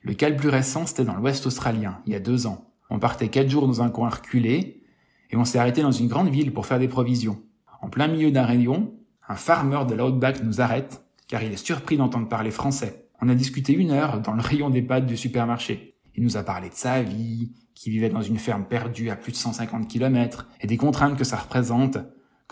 Le 0.00 0.14
cas 0.14 0.28
le 0.28 0.36
plus 0.36 0.48
récent, 0.48 0.86
c'était 0.86 1.04
dans 1.04 1.16
l'ouest 1.16 1.44
australien, 1.44 1.98
il 2.06 2.12
y 2.12 2.16
a 2.16 2.20
deux 2.20 2.46
ans. 2.46 2.72
On 2.88 3.00
partait 3.00 3.28
quatre 3.28 3.48
jours 3.48 3.66
dans 3.66 3.82
un 3.82 3.90
coin 3.90 4.10
reculé, 4.10 4.84
et 5.30 5.36
on 5.36 5.44
s'est 5.44 5.58
arrêté 5.58 5.82
dans 5.82 5.90
une 5.90 6.06
grande 6.06 6.28
ville 6.28 6.52
pour 6.52 6.66
faire 6.66 6.78
des 6.78 6.88
provisions. 6.88 7.42
En 7.80 7.88
plein 7.88 8.06
milieu 8.06 8.30
d'un 8.30 8.44
rayon, 8.44 8.94
un 9.28 9.34
farmer 9.34 9.84
de 9.88 9.94
l'outback 9.94 10.44
nous 10.44 10.60
arrête, 10.60 11.04
car 11.26 11.42
il 11.42 11.52
est 11.52 11.56
surpris 11.56 11.96
d'entendre 11.96 12.28
parler 12.28 12.52
français. 12.52 13.08
On 13.20 13.28
a 13.28 13.34
discuté 13.34 13.72
une 13.72 13.90
heure 13.90 14.20
dans 14.20 14.34
le 14.34 14.40
rayon 14.40 14.70
des 14.70 14.82
pâtes 14.82 15.06
du 15.06 15.16
supermarché. 15.16 15.96
Il 16.14 16.22
nous 16.22 16.36
a 16.36 16.44
parlé 16.44 16.68
de 16.68 16.74
sa 16.74 17.02
vie, 17.02 17.52
qui 17.74 17.90
vivait 17.90 18.10
dans 18.10 18.22
une 18.22 18.38
ferme 18.38 18.66
perdue 18.66 19.10
à 19.10 19.16
plus 19.16 19.32
de 19.32 19.36
150 19.36 19.88
km, 19.88 20.46
et 20.60 20.66
des 20.68 20.76
contraintes 20.76 21.16
que 21.16 21.24
ça 21.24 21.38
représente, 21.38 21.98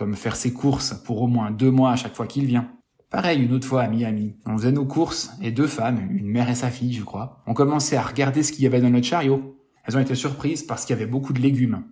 comme 0.01 0.17
faire 0.17 0.35
ses 0.35 0.55
courses 0.55 0.95
pour 0.95 1.21
au 1.21 1.27
moins 1.27 1.51
deux 1.51 1.71
mois 1.71 1.91
à 1.91 1.97
chaque 1.97 2.17
fois 2.17 2.27
qu'il 2.27 2.47
vient. 2.47 2.73
Pareil 3.11 3.45
une 3.45 3.53
autre 3.53 3.67
fois 3.67 3.83
à 3.83 3.89
Miami. 3.89 4.35
On 4.47 4.57
faisait 4.57 4.73
nos 4.73 4.87
courses 4.87 5.31
et 5.43 5.51
deux 5.51 5.67
femmes, 5.67 6.09
une 6.11 6.27
mère 6.27 6.49
et 6.49 6.55
sa 6.55 6.71
fille 6.71 6.95
je 6.95 7.05
crois, 7.05 7.43
ont 7.47 7.53
commencé 7.53 7.97
à 7.97 8.03
regarder 8.03 8.43
ce 8.43 8.51
qu'il 8.51 8.65
y 8.65 8.67
avait 8.67 8.81
dans 8.81 8.89
notre 8.89 9.07
chariot. 9.07 9.59
Elles 9.85 9.99
ont 9.99 10.01
été 10.01 10.15
surprises 10.15 10.63
parce 10.63 10.87
qu'il 10.87 10.97
y 10.97 10.99
avait 10.99 11.11
beaucoup 11.11 11.35
de 11.35 11.43
légumes. 11.43 11.83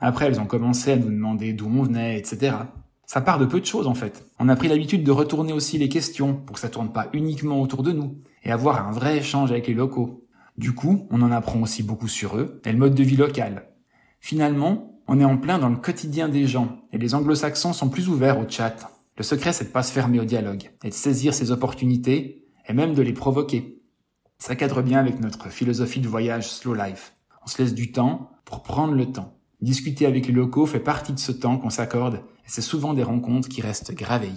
Après 0.00 0.24
elles 0.24 0.40
ont 0.40 0.46
commencé 0.46 0.92
à 0.92 0.96
nous 0.96 1.10
demander 1.10 1.52
d'où 1.52 1.66
on 1.66 1.82
venait, 1.82 2.18
etc. 2.18 2.56
Ça 3.04 3.20
part 3.20 3.38
de 3.38 3.44
peu 3.44 3.60
de 3.60 3.66
choses 3.66 3.86
en 3.86 3.92
fait. 3.92 4.24
On 4.38 4.48
a 4.48 4.56
pris 4.56 4.68
l'habitude 4.68 5.04
de 5.04 5.10
retourner 5.10 5.52
aussi 5.52 5.76
les 5.76 5.90
questions 5.90 6.36
pour 6.36 6.54
que 6.54 6.60
ça 6.60 6.70
tourne 6.70 6.90
pas 6.90 7.10
uniquement 7.12 7.60
autour 7.60 7.82
de 7.82 7.92
nous 7.92 8.16
et 8.44 8.50
avoir 8.50 8.88
un 8.88 8.92
vrai 8.92 9.18
échange 9.18 9.50
avec 9.50 9.66
les 9.66 9.74
locaux. 9.74 10.24
Du 10.56 10.72
coup, 10.74 11.06
on 11.10 11.20
en 11.20 11.32
apprend 11.32 11.60
aussi 11.60 11.82
beaucoup 11.82 12.08
sur 12.08 12.38
eux 12.38 12.62
et 12.64 12.72
le 12.72 12.78
mode 12.78 12.94
de 12.94 13.02
vie 13.02 13.18
local. 13.18 13.68
Finalement, 14.20 14.97
on 15.08 15.18
est 15.18 15.24
en 15.24 15.38
plein 15.38 15.58
dans 15.58 15.70
le 15.70 15.76
quotidien 15.76 16.28
des 16.28 16.46
gens 16.46 16.82
et 16.92 16.98
les 16.98 17.14
anglo-saxons 17.14 17.72
sont 17.72 17.88
plus 17.88 18.08
ouverts 18.08 18.38
au 18.38 18.48
chat. 18.48 18.92
Le 19.16 19.24
secret, 19.24 19.54
c'est 19.54 19.64
de 19.64 19.70
pas 19.70 19.82
se 19.82 19.90
fermer 19.90 20.20
au 20.20 20.24
dialogue 20.24 20.70
et 20.84 20.90
de 20.90 20.94
saisir 20.94 21.32
ses 21.32 21.50
opportunités 21.50 22.44
et 22.68 22.74
même 22.74 22.94
de 22.94 23.02
les 23.02 23.14
provoquer. 23.14 23.82
Ça 24.38 24.54
cadre 24.54 24.82
bien 24.82 25.00
avec 25.00 25.18
notre 25.18 25.48
philosophie 25.48 26.00
de 26.00 26.08
voyage 26.08 26.48
slow 26.48 26.74
life. 26.74 27.14
On 27.42 27.48
se 27.48 27.60
laisse 27.60 27.74
du 27.74 27.90
temps 27.90 28.30
pour 28.44 28.62
prendre 28.62 28.92
le 28.92 29.10
temps. 29.10 29.34
Discuter 29.62 30.06
avec 30.06 30.26
les 30.26 30.32
locaux 30.32 30.66
fait 30.66 30.78
partie 30.78 31.14
de 31.14 31.18
ce 31.18 31.32
temps 31.32 31.56
qu'on 31.56 31.70
s'accorde 31.70 32.16
et 32.16 32.48
c'est 32.48 32.60
souvent 32.60 32.92
des 32.92 33.02
rencontres 33.02 33.48
qui 33.48 33.62
restent 33.62 33.94
gravées. 33.94 34.30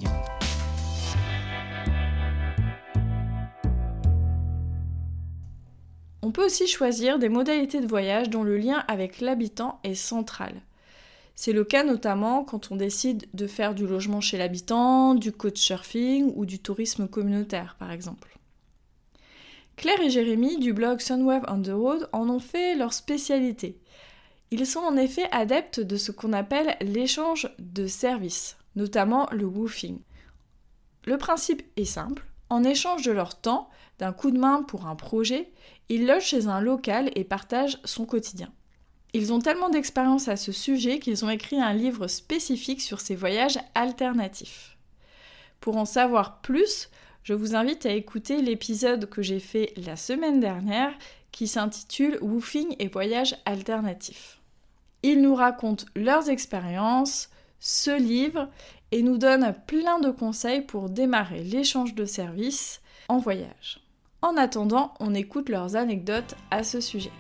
On 6.24 6.32
peut 6.32 6.46
aussi 6.46 6.68
choisir 6.68 7.18
des 7.18 7.30
modalités 7.30 7.82
de 7.82 7.88
voyage 7.88 8.30
dont 8.30 8.44
le 8.44 8.58
lien 8.58 8.84
avec 8.88 9.22
l'habitant 9.22 9.80
est 9.84 9.96
central. 9.96 10.62
C'est 11.34 11.54
le 11.54 11.64
cas 11.64 11.84
notamment 11.84 12.44
quand 12.44 12.72
on 12.72 12.76
décide 12.76 13.26
de 13.34 13.48
faire 13.48 13.74
du 13.74 13.88
logement 13.88 14.22
chez 14.22 14.38
l'habitant, 14.38 15.16
du 15.16 15.32
couchsurfing 15.32 16.32
ou 16.36 16.46
du 16.46 16.60
tourisme 16.60 17.08
communautaire 17.08 17.76
par 17.80 17.92
exemple. 17.92 18.38
Claire 19.78 20.02
et 20.02 20.12
Jérémy 20.12 20.60
du 20.60 20.74
blog 20.74 21.00
Sunwave 21.00 21.46
on 21.48 21.62
the 21.62 21.70
Road 21.70 22.08
en 22.12 22.30
ont 22.30 22.40
fait 22.40 22.76
leur 22.76 22.94
spécialité. 22.94 23.80
Ils 24.52 24.68
sont 24.68 24.82
en 24.82 24.98
effet 24.98 25.28
adeptes 25.32 25.80
de 25.80 25.96
ce 25.96 26.12
qu'on 26.12 26.34
appelle 26.34 26.76
l'échange 26.82 27.50
de 27.58 27.88
services, 27.88 28.58
notamment 28.76 29.28
le 29.32 29.46
woofing. 29.46 29.98
Le 31.06 31.18
principe 31.18 31.64
est 31.78 31.86
simple, 31.86 32.28
en 32.52 32.66
échange 32.66 33.04
de 33.04 33.14
leur 33.14 33.40
temps, 33.40 33.70
d'un 33.98 34.12
coup 34.12 34.30
de 34.30 34.38
main 34.38 34.62
pour 34.64 34.86
un 34.86 34.96
projet, 34.96 35.54
ils 35.88 36.06
logent 36.06 36.26
chez 36.26 36.48
un 36.48 36.60
local 36.60 37.10
et 37.16 37.24
partagent 37.24 37.80
son 37.86 38.06
quotidien. 38.06 38.52
Ils 39.14 39.32
ont 39.32 39.40
tellement 39.40 39.70
d'expérience 39.70 40.28
à 40.28 40.36
ce 40.36 40.52
sujet 40.52 41.00
qu'ils 41.00 41.24
ont 41.24 41.30
écrit 41.30 41.62
un 41.62 41.74
livre 41.74 42.08
spécifique 42.08 42.82
sur 42.82 43.00
ces 43.00 43.16
voyages 43.16 43.58
alternatifs. 43.74 44.78
Pour 45.62 45.78
en 45.78 45.86
savoir 45.86 46.42
plus, 46.42 46.90
je 47.24 47.34
vous 47.34 47.56
invite 47.56 47.86
à 47.86 47.94
écouter 47.94 48.42
l'épisode 48.42 49.10
que 49.10 49.22
j'ai 49.22 49.40
fait 49.40 49.74
la 49.78 49.96
semaine 49.96 50.42
dernière 50.42 50.94
qui 51.32 51.48
s'intitule 51.48 52.18
Woofing 52.22 52.76
et 52.80 52.90
voyages 52.90 53.38
alternatifs. 53.46 54.42
Ils 55.04 55.22
nous 55.22 55.36
racontent 55.36 55.86
leurs 55.96 56.30
expériences, 56.30 57.30
ce 57.62 57.98
livre 57.98 58.50
et 58.92 59.04
nous 59.04 59.18
donnent 59.18 59.56
plein 59.68 60.00
de 60.00 60.12
conseils 60.12 60.62
pour 60.62 60.90
démarrer 60.90 61.44
l'échange 61.44 61.96
de 61.96 62.06
services 62.06 62.82
en 63.08 63.18
voyage. 63.18 63.80
En 64.22 64.38
attendant, 64.38 64.94
on 65.00 65.14
écoute 65.14 65.50
leurs 65.50 65.76
anecdotes 65.76 66.36
à 66.52 66.64
ce 66.64 66.80
sujet. 66.80 67.12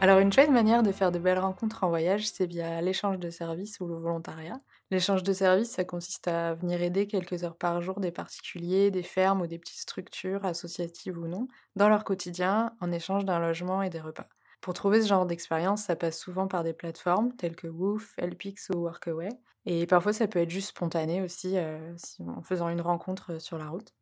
Alors 0.00 0.20
une 0.20 0.32
chouette 0.32 0.50
manière 0.50 0.84
de 0.84 0.92
faire 0.92 1.10
de 1.10 1.18
belles 1.18 1.40
rencontres 1.40 1.82
en 1.82 1.88
voyage, 1.88 2.28
c'est 2.28 2.46
via 2.46 2.80
l'échange 2.80 3.18
de 3.18 3.30
services 3.30 3.80
ou 3.80 3.88
le 3.88 3.96
volontariat. 3.96 4.60
L'échange 4.92 5.24
de 5.24 5.32
services, 5.32 5.70
ça 5.70 5.84
consiste 5.84 6.28
à 6.28 6.54
venir 6.54 6.80
aider 6.82 7.08
quelques 7.08 7.42
heures 7.42 7.56
par 7.56 7.82
jour 7.82 7.98
des 7.98 8.12
particuliers, 8.12 8.92
des 8.92 9.02
fermes 9.02 9.40
ou 9.40 9.48
des 9.48 9.58
petites 9.58 9.80
structures, 9.80 10.44
associatives 10.44 11.18
ou 11.18 11.26
non, 11.26 11.48
dans 11.74 11.88
leur 11.88 12.04
quotidien 12.04 12.72
en 12.80 12.92
échange 12.92 13.24
d'un 13.24 13.40
logement 13.40 13.82
et 13.82 13.90
des 13.90 14.00
repas. 14.00 14.28
Pour 14.60 14.74
trouver 14.74 15.02
ce 15.02 15.08
genre 15.08 15.26
d'expérience, 15.26 15.84
ça 15.84 15.96
passe 15.96 16.18
souvent 16.18 16.48
par 16.48 16.64
des 16.64 16.72
plateformes 16.72 17.34
telles 17.36 17.56
que 17.56 17.68
Woof, 17.68 18.14
Helpix 18.18 18.70
ou 18.70 18.78
Workaway. 18.78 19.28
Et 19.66 19.86
parfois, 19.86 20.12
ça 20.12 20.26
peut 20.26 20.38
être 20.40 20.50
juste 20.50 20.70
spontané 20.70 21.22
aussi, 21.22 21.56
euh, 21.56 21.94
en 22.26 22.42
faisant 22.42 22.68
une 22.68 22.80
rencontre 22.80 23.34
euh, 23.34 23.38
sur 23.38 23.58
la 23.58 23.68
route. 23.68 23.92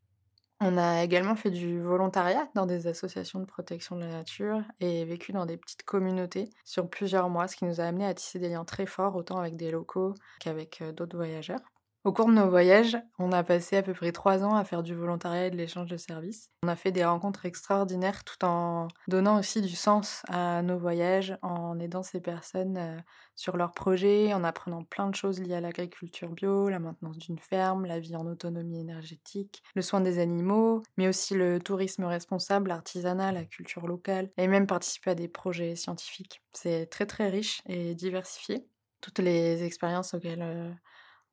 On 0.61 0.79
a 0.79 1.03
également 1.05 1.37
fait 1.37 1.51
du 1.51 1.83
volontariat 1.83 2.49
dans 2.55 2.65
des 2.65 2.87
associations 2.87 3.41
de 3.41 3.45
protection 3.45 3.97
de 3.97 4.01
la 4.01 4.11
nature 4.11 4.63
et 4.81 5.05
vécu 5.05 5.33
dans 5.33 5.45
des 5.45 5.59
petites 5.59 5.83
communautés 5.83 6.49
sur 6.65 6.89
plusieurs 6.89 7.29
mois, 7.29 7.47
ce 7.47 7.57
qui 7.57 7.67
nous 7.67 7.81
a 7.81 7.85
amené 7.85 8.07
à 8.07 8.15
tisser 8.15 8.39
des 8.39 8.49
liens 8.49 8.65
très 8.65 8.87
forts, 8.87 9.17
autant 9.17 9.39
avec 9.39 9.57
des 9.57 9.71
locaux 9.71 10.15
qu'avec 10.41 10.81
euh, 10.81 10.93
d'autres 10.93 11.17
voyageurs. 11.17 11.61
Au 12.07 12.13
cours 12.13 12.29
de 12.29 12.35
nos 12.35 12.49
voyages, 12.49 12.97
on 13.19 13.33
a 13.33 13.43
passé 13.43 13.79
à 13.79 13.83
peu 13.83 13.93
près 13.93 14.13
trois 14.13 14.45
ans 14.45 14.55
à 14.55 14.63
faire 14.63 14.85
du 14.85 14.95
volontariat 14.95 15.49
et 15.49 15.51
de 15.51 15.57
l'échange 15.57 15.89
de 15.89 15.97
services. 15.97 16.53
On 16.63 16.69
a 16.69 16.77
fait 16.77 16.93
des 16.93 17.05
rencontres 17.05 17.47
extraordinaires 17.47 18.23
tout 18.23 18.45
en 18.45 18.87
donnant 19.09 19.41
aussi 19.41 19.61
du 19.61 19.75
sens 19.75 20.23
à 20.29 20.63
nos 20.63 20.79
voyages, 20.79 21.37
en 21.43 21.81
aidant 21.81 22.05
ces 22.05 22.21
personnes 22.21 22.77
euh, 22.77 22.97
sur 23.35 23.57
leurs 23.57 23.73
projets, 23.73 24.33
en 24.35 24.45
apprenant 24.45 24.85
plein 24.85 25.11
de 25.11 25.17
choses 25.17 25.41
liées 25.41 25.57
à 25.57 25.61
l'agriculture 25.61 26.31
bio, 26.31 26.69
la 26.69 26.79
maintenance 26.79 27.19
d'une 27.19 27.41
ferme, 27.41 27.87
la 27.87 27.99
vie 27.99 28.15
en 28.15 28.29
autonomie 28.29 28.79
énergétique, 28.79 29.65
le 29.75 29.83
soin 29.83 30.01
des 30.01 30.21
animaux, 30.21 30.85
mais 30.97 31.09
aussi 31.09 31.35
le 31.35 31.59
tourisme 31.59 32.05
responsable, 32.05 32.69
l'artisanat, 32.69 33.33
la 33.33 33.45
culture 33.45 33.89
locale, 33.89 34.31
et 34.37 34.47
même 34.47 34.69
participer 34.69 35.11
à 35.11 35.17
des 35.17 35.27
projets 35.27 35.75
scientifiques. 35.75 36.41
C'est 36.53 36.87
très 36.87 37.07
très 37.07 37.31
riche 37.31 37.63
et 37.67 37.97
diversifié. 37.97 38.65
Toutes 39.01 39.19
les 39.19 39.65
expériences 39.65 40.15
auxquelles 40.15 40.43
euh, 40.43 40.71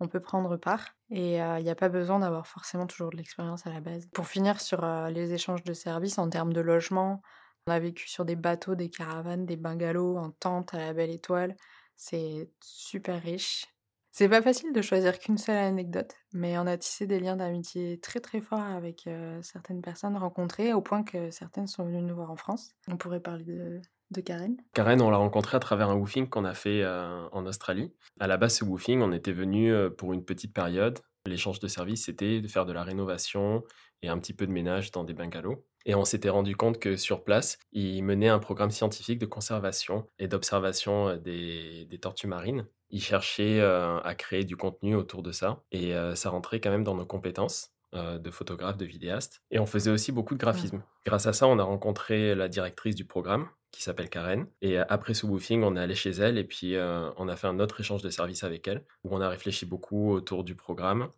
on 0.03 0.07
peut 0.07 0.19
prendre 0.19 0.57
part 0.57 0.95
et 1.09 1.37
il 1.37 1.63
n'y 1.63 1.69
a 1.69 1.75
pas 1.75 1.89
besoin 1.89 2.19
d'avoir 2.19 2.45
forcément 2.45 2.85
toujours 2.85 3.09
de 3.09 3.17
l'expérience 3.17 3.65
à 3.65 3.71
la 3.71 3.81
base. 3.81 4.07
Pour 4.13 4.27
finir 4.27 4.61
sur 4.61 4.85
les 5.09 5.33
échanges 5.33 5.63
de 5.63 5.73
services 5.73 6.17
en 6.17 6.29
termes 6.29 6.53
de 6.53 6.61
logement, 6.61 7.21
on 7.65 7.71
a 7.71 7.79
vécu 7.79 8.09
sur 8.09 8.25
des 8.25 8.35
bateaux, 8.35 8.75
des 8.75 8.89
caravanes, 8.89 9.45
des 9.45 9.55
bungalows, 9.55 10.17
en 10.17 10.31
tente 10.31 10.73
à 10.73 10.79
la 10.79 10.93
belle 10.93 11.11
étoile. 11.11 11.55
C'est 11.95 12.49
super 12.61 13.21
riche. 13.21 13.65
C'est 14.11 14.29
pas 14.29 14.43
facile 14.43 14.73
de 14.73 14.81
choisir 14.83 15.17
qu'une 15.17 15.39
seule 15.39 15.57
anecdote, 15.57 16.13
mais 16.33 16.57
on 16.59 16.67
a 16.67 16.77
tissé 16.77 17.07
des 17.07 17.19
liens 17.19 17.35
d'amitié 17.35 17.99
très 17.99 18.19
très 18.19 18.41
forts 18.41 18.59
avec 18.59 19.09
certaines 19.41 19.81
personnes 19.81 20.17
rencontrées, 20.17 20.71
au 20.73 20.81
point 20.81 21.03
que 21.03 21.31
certaines 21.31 21.65
sont 21.65 21.85
venues 21.85 22.01
nous 22.01 22.15
voir 22.15 22.29
en 22.29 22.35
France. 22.35 22.75
On 22.87 22.97
pourrait 22.97 23.21
parler 23.21 23.43
de 23.43 23.81
de 24.13 24.21
Karen 24.21 24.55
Karen, 24.73 25.01
on 25.01 25.09
l'a 25.09 25.17
rencontrée 25.17 25.57
à 25.57 25.59
travers 25.59 25.89
un 25.89 25.95
woofing 25.95 26.29
qu'on 26.29 26.45
a 26.45 26.53
fait 26.53 26.81
euh, 26.83 27.27
en 27.31 27.45
Australie. 27.45 27.91
À 28.19 28.27
la 28.27 28.37
base, 28.37 28.57
ce 28.57 28.63
woofing, 28.63 29.01
on 29.01 29.11
était 29.11 29.33
venu 29.33 29.73
euh, 29.73 29.89
pour 29.89 30.13
une 30.13 30.23
petite 30.23 30.53
période. 30.53 30.99
L'échange 31.25 31.59
de 31.59 31.67
services, 31.67 32.05
c'était 32.05 32.41
de 32.41 32.47
faire 32.47 32.65
de 32.65 32.73
la 32.73 32.83
rénovation 32.83 33.63
et 34.01 34.09
un 34.09 34.17
petit 34.19 34.33
peu 34.33 34.47
de 34.47 34.51
ménage 34.51 34.91
dans 34.91 35.03
des 35.03 35.13
bungalows. 35.13 35.65
Et 35.85 35.95
on 35.95 36.05
s'était 36.05 36.29
rendu 36.29 36.55
compte 36.55 36.79
que 36.79 36.95
sur 36.95 37.23
place, 37.23 37.57
ils 37.73 38.03
menaient 38.03 38.29
un 38.29 38.39
programme 38.39 38.71
scientifique 38.71 39.19
de 39.19 39.25
conservation 39.25 40.07
et 40.19 40.27
d'observation 40.27 41.09
euh, 41.09 41.17
des, 41.17 41.99
tortues 42.01 42.27
marines. 42.27 42.65
Ils 42.89 43.01
cherchaient 43.01 43.59
à 43.59 44.13
créer 44.13 44.43
du 44.43 44.55
contenu 44.55 44.95
autour 44.95 45.23
de 45.23 45.31
ça 45.31 45.63
et 45.71 45.93
ça 46.13 46.29
rentrait 46.29 46.59
quand 46.59 46.69
même 46.69 46.83
dans 46.83 46.93
nos 46.93 47.07
compétences 47.07 47.71
de 47.91 48.29
photographe, 48.29 48.77
de 48.77 48.85
vidéaste. 48.85 49.41
Et 49.49 49.57
on 49.57 49.65
faisait 49.65 49.89
aussi 49.89 50.11
beaucoup 50.11 50.35
de 50.35 50.39
graphisme. 50.39 50.83
Grâce 51.03 51.25
à 51.25 51.33
ça, 51.33 51.47
on 51.47 51.57
a 51.57 51.63
rencontré 51.63 52.35
la 52.35 52.47
directrice 52.49 52.93
du 52.93 53.05
programme 53.05 53.47
qui 53.73 53.81
s'appelle 53.81 54.09
Karen. 54.09 54.47
Et 54.61 54.79
euh, 54.79 54.85
après 54.87 55.13
ce 55.15 55.25
woofing, 55.25 55.63
on 55.63 55.75
est 55.75 55.79
allé 55.79 55.95
chez 55.95 56.11
elle 56.11 56.37
et 56.37 56.43
puis 56.45 56.75
euh, 56.75 57.09
on 57.17 57.27
a 57.27 57.35
fait 57.35 57.47
un 57.47 57.59
autre 57.59 57.81
échange 57.81 58.03
de 58.03 58.09
services 58.09 58.43
avec 58.43 58.65
elle, 58.67 58.85
où 59.03 59.09
on 59.11 59.19
a 59.19 59.27
réfléchi 59.27 59.65
beaucoup 59.65 60.11
autour 60.11 60.45
du 60.45 60.55
programme. 60.55 61.09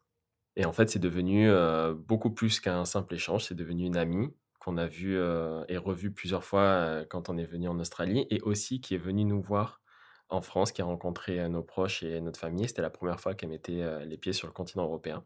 Et 0.56 0.66
en 0.66 0.72
fait, 0.72 0.90
c'est 0.90 1.00
devenu 1.00 1.50
euh, 1.50 1.94
beaucoup 1.94 2.32
plus 2.32 2.62
qu'un 2.62 2.86
simple 2.86 3.14
échange, 3.14 3.44
c'est 3.44 3.56
devenu 3.56 3.84
une 3.86 3.98
amie 3.98 4.34
qu'on 4.60 4.78
a 4.78 4.88
vue 4.88 5.16
et 5.70 5.78
revue 5.78 6.12
plusieurs 6.12 6.44
fois 6.44 7.06
quand 7.08 7.30
on 7.30 7.38
est 7.38 7.46
venu 7.46 7.68
en 7.68 7.80
Australie, 7.80 8.26
et 8.32 8.42
aussi 8.42 8.82
qui 8.82 8.96
est 8.96 8.98
venue 8.98 9.24
nous 9.24 9.40
voir 9.40 9.80
en 10.30 10.42
France, 10.42 10.72
qui 10.72 10.82
a 10.82 10.86
rencontré 10.86 11.48
nos 11.50 11.62
proches 11.62 12.02
et 12.02 12.20
notre 12.20 12.40
famille. 12.40 12.68
C'était 12.68 12.82
la 12.82 12.90
première 12.90 13.20
fois 13.20 13.36
qu'elle 13.36 13.50
mettait 13.50 13.84
les 14.08 14.18
pieds 14.18 14.34
sur 14.34 14.48
le 14.48 14.54
continent 14.54 14.86
européen. 14.86 15.24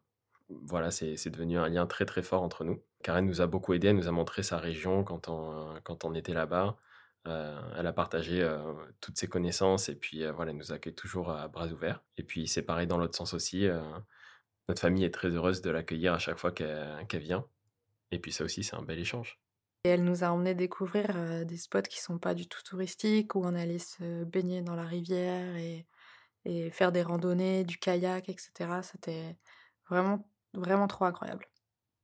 Voilà, 0.49 0.91
c'est 0.91 1.29
devenu 1.29 1.57
un 1.57 1.69
lien 1.69 1.87
très 1.87 2.03
très 2.03 2.21
fort 2.21 2.41
entre 2.41 2.65
nous. 2.65 2.83
Karen 3.01 3.25
nous 3.25 3.39
a 3.39 3.47
beaucoup 3.47 3.73
aidé, 3.73 3.87
elle 3.87 3.95
nous 3.95 4.09
a 4.09 4.11
montré 4.11 4.43
sa 4.43 4.57
région 4.57 5.05
quand 5.05 5.29
on, 5.29 5.73
quand 5.85 6.03
on 6.03 6.13
était 6.15 6.33
là-bas. 6.33 6.75
Euh, 7.27 7.59
elle 7.77 7.87
a 7.87 7.93
partagé 7.93 8.41
euh, 8.41 8.73
toutes 9.01 9.17
ses 9.17 9.27
connaissances 9.27 9.89
et 9.89 9.95
puis 9.95 10.23
euh, 10.23 10.31
voilà, 10.31 10.51
elle 10.51 10.57
nous 10.57 10.71
accueille 10.71 10.95
toujours 10.95 11.29
à 11.31 11.47
bras 11.47 11.67
ouverts. 11.67 12.01
Et 12.17 12.23
puis 12.23 12.47
c'est 12.47 12.61
pareil 12.61 12.87
dans 12.87 12.97
l'autre 12.97 13.15
sens 13.15 13.33
aussi. 13.33 13.67
notre 14.67 14.81
famille 14.81 15.03
est 15.03 15.13
très 15.13 15.29
heureuse 15.29 15.61
de 15.61 15.69
l'accueillir 15.69 16.13
à 16.13 16.19
chaque 16.19 16.37
fois 16.37 16.51
qu'elle 16.51 17.21
vient. 17.21 17.45
Et 18.11 18.19
puis 18.19 18.31
ça 18.31 18.43
aussi, 18.43 18.63
c'est 18.63 18.75
un 18.75 18.81
bel 18.81 18.99
échange. 18.99 19.39
Et 19.85 19.89
elle 19.89 20.03
nous 20.03 20.23
a 20.23 20.27
emmené 20.27 20.55
découvrir 20.55 21.45
des 21.45 21.57
spots 21.57 21.83
qui 21.83 22.01
sont 22.01 22.19
pas 22.19 22.33
du 22.33 22.47
tout 22.47 22.61
touristiques, 22.63 23.35
où 23.35 23.45
on 23.45 23.55
allait 23.55 23.79
se 23.79 24.25
baigner 24.25 24.61
dans 24.61 24.75
la 24.75 24.83
rivière 24.83 25.55
et, 25.55 25.85
et 26.43 26.69
faire 26.71 26.91
des 26.91 27.01
randonnées, 27.01 27.63
du 27.63 27.77
kayak, 27.77 28.27
etc. 28.27 28.51
C'était 28.81 29.37
vraiment, 29.89 30.27
vraiment 30.53 30.87
trop 30.87 31.05
incroyable. 31.05 31.47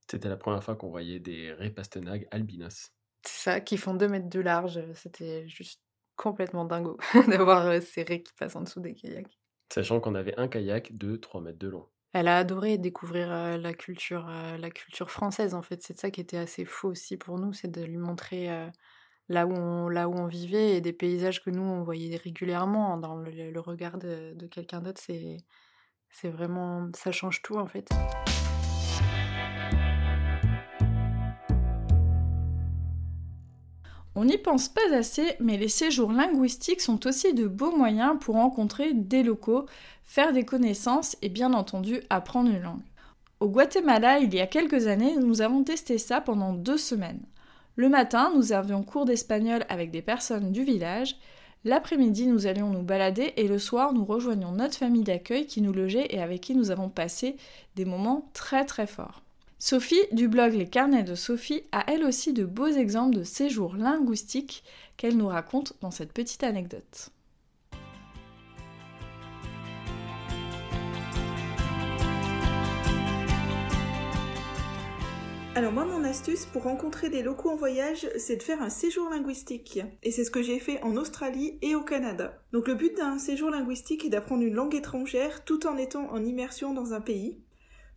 C'était 0.10 0.30
la 0.30 0.38
première 0.38 0.64
fois 0.64 0.76
qu'on 0.76 0.90
voyait 0.90 1.20
des 1.20 1.52
raies 1.52 1.72
pastenagues 1.72 2.28
albinos. 2.32 2.95
C'est 3.26 3.44
ça, 3.44 3.60
qui 3.60 3.78
font 3.78 3.94
2 3.94 4.08
mètres 4.08 4.30
de 4.30 4.40
large. 4.40 4.80
C'était 4.94 5.48
juste 5.48 5.82
complètement 6.16 6.66
dingo 6.66 6.98
d'avoir 7.28 7.82
ces 7.82 8.04
raies 8.04 8.24
qui 8.24 8.34
passent 8.34 8.56
en 8.56 8.62
dessous 8.62 8.80
des 8.80 8.94
kayaks. 8.94 9.40
Sachant 9.74 10.00
qu'on 10.00 10.16
avait 10.16 10.38
un 10.38 10.48
kayak 10.48 10.96
de 10.98 11.16
3 11.16 11.42
mètres 11.42 11.60
de 11.60 11.68
long. 11.68 11.88
Elle 12.14 12.30
a 12.30 12.38
adoré 12.38 12.78
découvrir 12.78 13.58
la 13.58 13.74
culture, 13.74 14.28
la 14.28 14.70
culture 14.70 15.12
française 15.12 15.54
en 15.54 15.62
fait. 15.62 15.82
C'est 15.82 16.00
ça 16.00 16.12
qui 16.12 16.22
était 16.22 16.38
assez 16.38 16.64
fou 16.64 16.88
aussi 16.88 17.18
pour 17.18 17.38
nous, 17.40 17.52
c'est 17.52 17.70
de 17.70 17.84
lui 17.84 17.98
montrer 17.98 18.48
là 19.28 19.46
où 19.46 19.52
on, 19.52 19.90
là 19.90 20.08
où 20.08 20.14
on 20.14 20.28
vivait 20.28 20.78
et 20.78 20.82
des 20.82 20.94
paysages 20.94 21.44
que 21.44 21.50
nous 21.50 21.64
on 21.64 21.84
voyait 21.84 22.16
régulièrement 22.16 22.98
dans 22.98 23.18
le, 23.18 23.60
regard 23.60 23.98
de, 23.98 24.48
quelqu'un 24.48 24.80
d'autre. 24.80 25.02
C'est 25.04 25.38
C'est 26.10 26.30
vraiment, 26.30 26.90
ça 26.96 27.12
change 27.12 27.42
tout 27.42 27.58
en 27.58 27.68
fait. 27.68 27.90
On 34.18 34.24
n'y 34.24 34.38
pense 34.38 34.70
pas 34.70 34.94
assez, 34.94 35.36
mais 35.42 35.58
les 35.58 35.68
séjours 35.68 36.14
linguistiques 36.14 36.80
sont 36.80 37.06
aussi 37.06 37.34
de 37.34 37.48
beaux 37.48 37.76
moyens 37.76 38.16
pour 38.22 38.36
rencontrer 38.36 38.94
des 38.94 39.24
locaux, 39.24 39.66
faire 40.06 40.32
des 40.32 40.46
connaissances 40.46 41.18
et 41.22 41.28
bien 41.28 41.54
entendu 41.54 42.00
apprendre 42.10 42.50
une 42.50 42.62
langue. 42.62 42.84
Au 43.42 43.50
Guatemala, 43.50 44.20
il 44.20 44.34
y 44.34 44.40
a 44.40 44.48
quelques 44.48 44.88
années, 44.88 45.18
nous 45.18 45.42
avons 45.42 45.66
testé 45.66 45.98
ça 45.98 46.22
pendant 46.22 46.54
deux 46.54 46.78
semaines. 46.78 47.26
Le 47.76 47.90
matin, 47.90 48.32
nous 48.34 48.54
avions 48.54 48.84
cours 48.84 49.04
d'espagnol 49.04 49.66
avec 49.68 49.92
des 49.92 50.02
personnes 50.02 50.54
du 50.54 50.64
village. 50.64 51.18
L'après-midi, 51.66 52.28
nous 52.28 52.48
allions 52.48 52.70
nous 52.70 52.84
balader 52.84 53.34
et 53.36 53.50
le 53.50 53.60
soir, 53.60 53.92
nous 53.92 54.06
rejoignions 54.06 54.54
notre 54.54 54.78
famille 54.78 55.04
d'accueil 55.04 55.46
qui 55.46 55.62
nous 55.62 55.74
logeait 55.74 56.08
et 56.12 56.22
avec 56.22 56.40
qui 56.40 56.56
nous 56.56 56.72
avons 56.72 56.88
passé 56.88 57.36
des 57.76 57.84
moments 57.84 58.30
très 58.32 58.64
très 58.64 58.88
forts. 58.88 59.25
Sophie, 59.68 60.06
du 60.12 60.28
blog 60.28 60.54
Les 60.54 60.68
Carnets 60.68 61.02
de 61.02 61.16
Sophie, 61.16 61.64
a 61.72 61.92
elle 61.92 62.04
aussi 62.04 62.34
de 62.34 62.46
beaux 62.46 62.68
exemples 62.68 63.16
de 63.16 63.24
séjours 63.24 63.76
linguistiques 63.76 64.64
qu'elle 64.96 65.18
nous 65.18 65.26
raconte 65.26 65.74
dans 65.82 65.90
cette 65.90 66.14
petite 66.14 66.44
anecdote. 66.44 67.10
Alors 75.56 75.72
moi, 75.72 75.86
mon 75.86 76.04
astuce 76.04 76.46
pour 76.46 76.62
rencontrer 76.62 77.10
des 77.10 77.24
locaux 77.24 77.50
en 77.50 77.56
voyage, 77.56 78.08
c'est 78.20 78.36
de 78.36 78.44
faire 78.44 78.62
un 78.62 78.70
séjour 78.70 79.10
linguistique. 79.10 79.80
Et 80.04 80.12
c'est 80.12 80.26
ce 80.26 80.30
que 80.30 80.44
j'ai 80.44 80.60
fait 80.60 80.80
en 80.84 80.96
Australie 80.96 81.58
et 81.64 81.74
au 81.74 81.82
Canada. 81.82 82.40
Donc 82.54 82.68
le 82.68 82.76
but 82.76 82.96
d'un 82.96 83.18
séjour 83.18 83.50
linguistique 83.50 84.06
est 84.06 84.10
d'apprendre 84.10 84.44
une 84.44 84.54
langue 84.54 84.76
étrangère 84.76 85.44
tout 85.44 85.66
en 85.66 85.76
étant 85.76 86.08
en 86.12 86.24
immersion 86.24 86.72
dans 86.72 86.94
un 86.94 87.02
pays. 87.02 87.40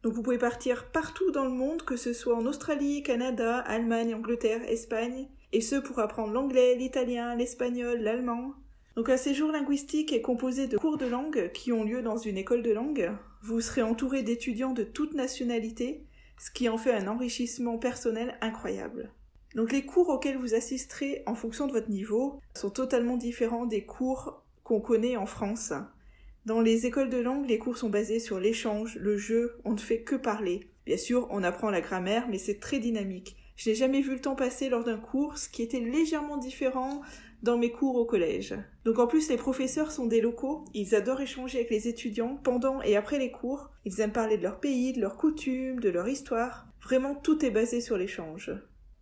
Donc 0.03 0.13
vous 0.13 0.23
pouvez 0.23 0.39
partir 0.39 0.91
partout 0.91 1.31
dans 1.31 1.45
le 1.45 1.51
monde, 1.51 1.83
que 1.83 1.97
ce 1.97 2.13
soit 2.13 2.37
en 2.37 2.47
Australie, 2.47 3.03
Canada, 3.03 3.59
Allemagne, 3.59 4.15
Angleterre, 4.15 4.63
Espagne, 4.69 5.29
et 5.53 5.61
ce 5.61 5.77
pour 5.77 5.99
apprendre 5.99 6.33
l'anglais, 6.33 6.77
l'italien, 6.77 7.35
l'espagnol, 7.35 7.99
l'allemand. 7.99 8.55
Donc 8.97 9.09
un 9.09 9.17
séjour 9.17 9.51
linguistique 9.51 10.13
est 10.13 10.21
composé 10.21 10.67
de 10.67 10.77
cours 10.77 10.99
de 10.99 11.07
langue 11.07 11.51
qui 11.53 11.73
ont 11.73 11.85
lieu 11.85 12.03
dans 12.03 12.17
une 12.17 12.37
école 12.37 12.63
de 12.63 12.73
langue. 12.73 13.13
Vous 13.43 13.61
serez 13.61 13.83
entouré 13.83 14.23
d'étudiants 14.23 14.73
de 14.73 14.83
toutes 14.83 15.15
nationalités 15.15 16.05
ce 16.39 16.51
qui 16.51 16.69
en 16.69 16.79
fait 16.79 16.93
un 16.93 17.09
enrichissement 17.09 17.79
personnel 17.79 18.37
incroyable. 18.41 19.13
Donc 19.55 19.73
les 19.73 19.85
cours 19.85 20.09
auxquels 20.09 20.37
vous 20.37 20.55
assisterez 20.55 21.23
en 21.27 21.35
fonction 21.35 21.67
de 21.67 21.73
votre 21.73 21.91
niveau 21.91 22.41
sont 22.55 22.71
totalement 22.71 23.17
différents 23.17 23.67
des 23.67 23.85
cours 23.85 24.45
qu'on 24.63 24.81
connaît 24.81 25.17
en 25.17 25.27
France. 25.27 25.73
Dans 26.49 26.63
les 26.63 26.87
écoles 26.87 27.11
de 27.11 27.19
langue, 27.19 27.47
les 27.47 27.59
cours 27.59 27.77
sont 27.77 27.91
basés 27.91 28.21
sur 28.21 28.41
l'échange, 28.41 28.97
le 28.97 29.19
jeu, 29.19 29.59
on 29.67 29.73
ne 29.73 29.79
fait 29.79 30.01
que 30.01 30.15
parler. 30.15 30.71
Bien 30.87 30.97
sûr, 30.97 31.29
on 31.29 31.43
apprend 31.43 31.69
la 31.69 31.83
grammaire, 31.83 32.27
mais 32.31 32.39
c'est 32.39 32.59
très 32.59 32.79
dynamique. 32.79 33.37
Je 33.57 33.69
n'ai 33.69 33.77
jamais 33.77 34.01
vu 34.01 34.15
le 34.15 34.21
temps 34.23 34.35
passer 34.35 34.71
lors 34.71 34.83
d'un 34.83 34.97
cours, 34.97 35.37
ce 35.37 35.51
qui 35.51 35.61
était 35.61 35.79
légèrement 35.79 36.39
différent 36.39 37.03
dans 37.43 37.59
mes 37.59 37.71
cours 37.71 37.97
au 37.97 38.07
collège. 38.07 38.55
Donc 38.87 38.99
en 38.99 39.07
plus 39.07 39.29
les 39.29 39.37
professeurs 39.37 39.93
sont 39.93 40.07
des 40.07 40.23
locaux, 40.23 40.65
ils 40.73 40.95
adorent 40.95 41.21
échanger 41.21 41.59
avec 41.59 41.71
les 41.71 41.87
étudiants 41.87 42.41
pendant 42.43 42.81
et 42.81 42.97
après 42.97 43.19
les 43.19 43.31
cours, 43.31 43.69
ils 43.85 44.01
aiment 44.01 44.13
parler 44.13 44.39
de 44.39 44.43
leur 44.43 44.59
pays, 44.59 44.95
de 44.95 45.03
leurs 45.03 45.19
coutumes, 45.19 45.81
de 45.81 45.91
leur 45.91 46.09
histoire. 46.09 46.67
Vraiment 46.81 47.15
tout 47.15 47.45
est 47.45 47.51
basé 47.51 47.83
sur 47.83 47.99
l'échange. 47.99 48.51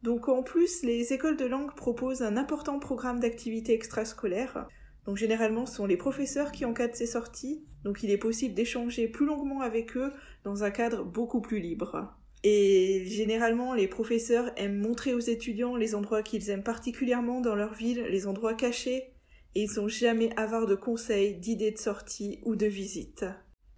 Donc 0.02 0.28
en 0.28 0.42
plus 0.42 0.82
les 0.82 1.12
écoles 1.12 1.36
de 1.36 1.46
langue 1.46 1.76
proposent 1.76 2.22
un 2.22 2.36
important 2.36 2.80
programme 2.80 3.20
d'activités 3.20 3.72
extrascolaires. 3.72 4.66
Donc 5.06 5.16
généralement 5.16 5.66
ce 5.66 5.76
sont 5.76 5.86
les 5.86 5.96
professeurs 5.96 6.52
qui 6.52 6.64
encadrent 6.64 6.96
ces 6.96 7.06
sorties, 7.06 7.64
donc 7.84 8.02
il 8.02 8.10
est 8.10 8.18
possible 8.18 8.54
d'échanger 8.54 9.08
plus 9.08 9.26
longuement 9.26 9.60
avec 9.60 9.96
eux 9.96 10.12
dans 10.44 10.64
un 10.64 10.70
cadre 10.70 11.04
beaucoup 11.04 11.40
plus 11.40 11.60
libre. 11.60 12.16
Et 12.42 13.04
généralement, 13.06 13.74
les 13.74 13.88
professeurs 13.88 14.52
aiment 14.56 14.78
montrer 14.78 15.14
aux 15.14 15.20
étudiants 15.20 15.74
les 15.74 15.94
endroits 15.94 16.22
qu'ils 16.22 16.50
aiment 16.50 16.62
particulièrement 16.62 17.40
dans 17.40 17.54
leur 17.54 17.74
ville, 17.74 18.02
les 18.02 18.26
endroits 18.26 18.54
cachés, 18.54 19.14
et 19.54 19.62
ils 19.62 19.70
sont 19.70 19.88
jamais 19.88 20.30
avares 20.36 20.66
de 20.66 20.74
conseils, 20.74 21.34
d'idées 21.34 21.72
de 21.72 21.78
sortie 21.78 22.40
ou 22.44 22.54
de 22.54 22.66
visite. 22.66 23.24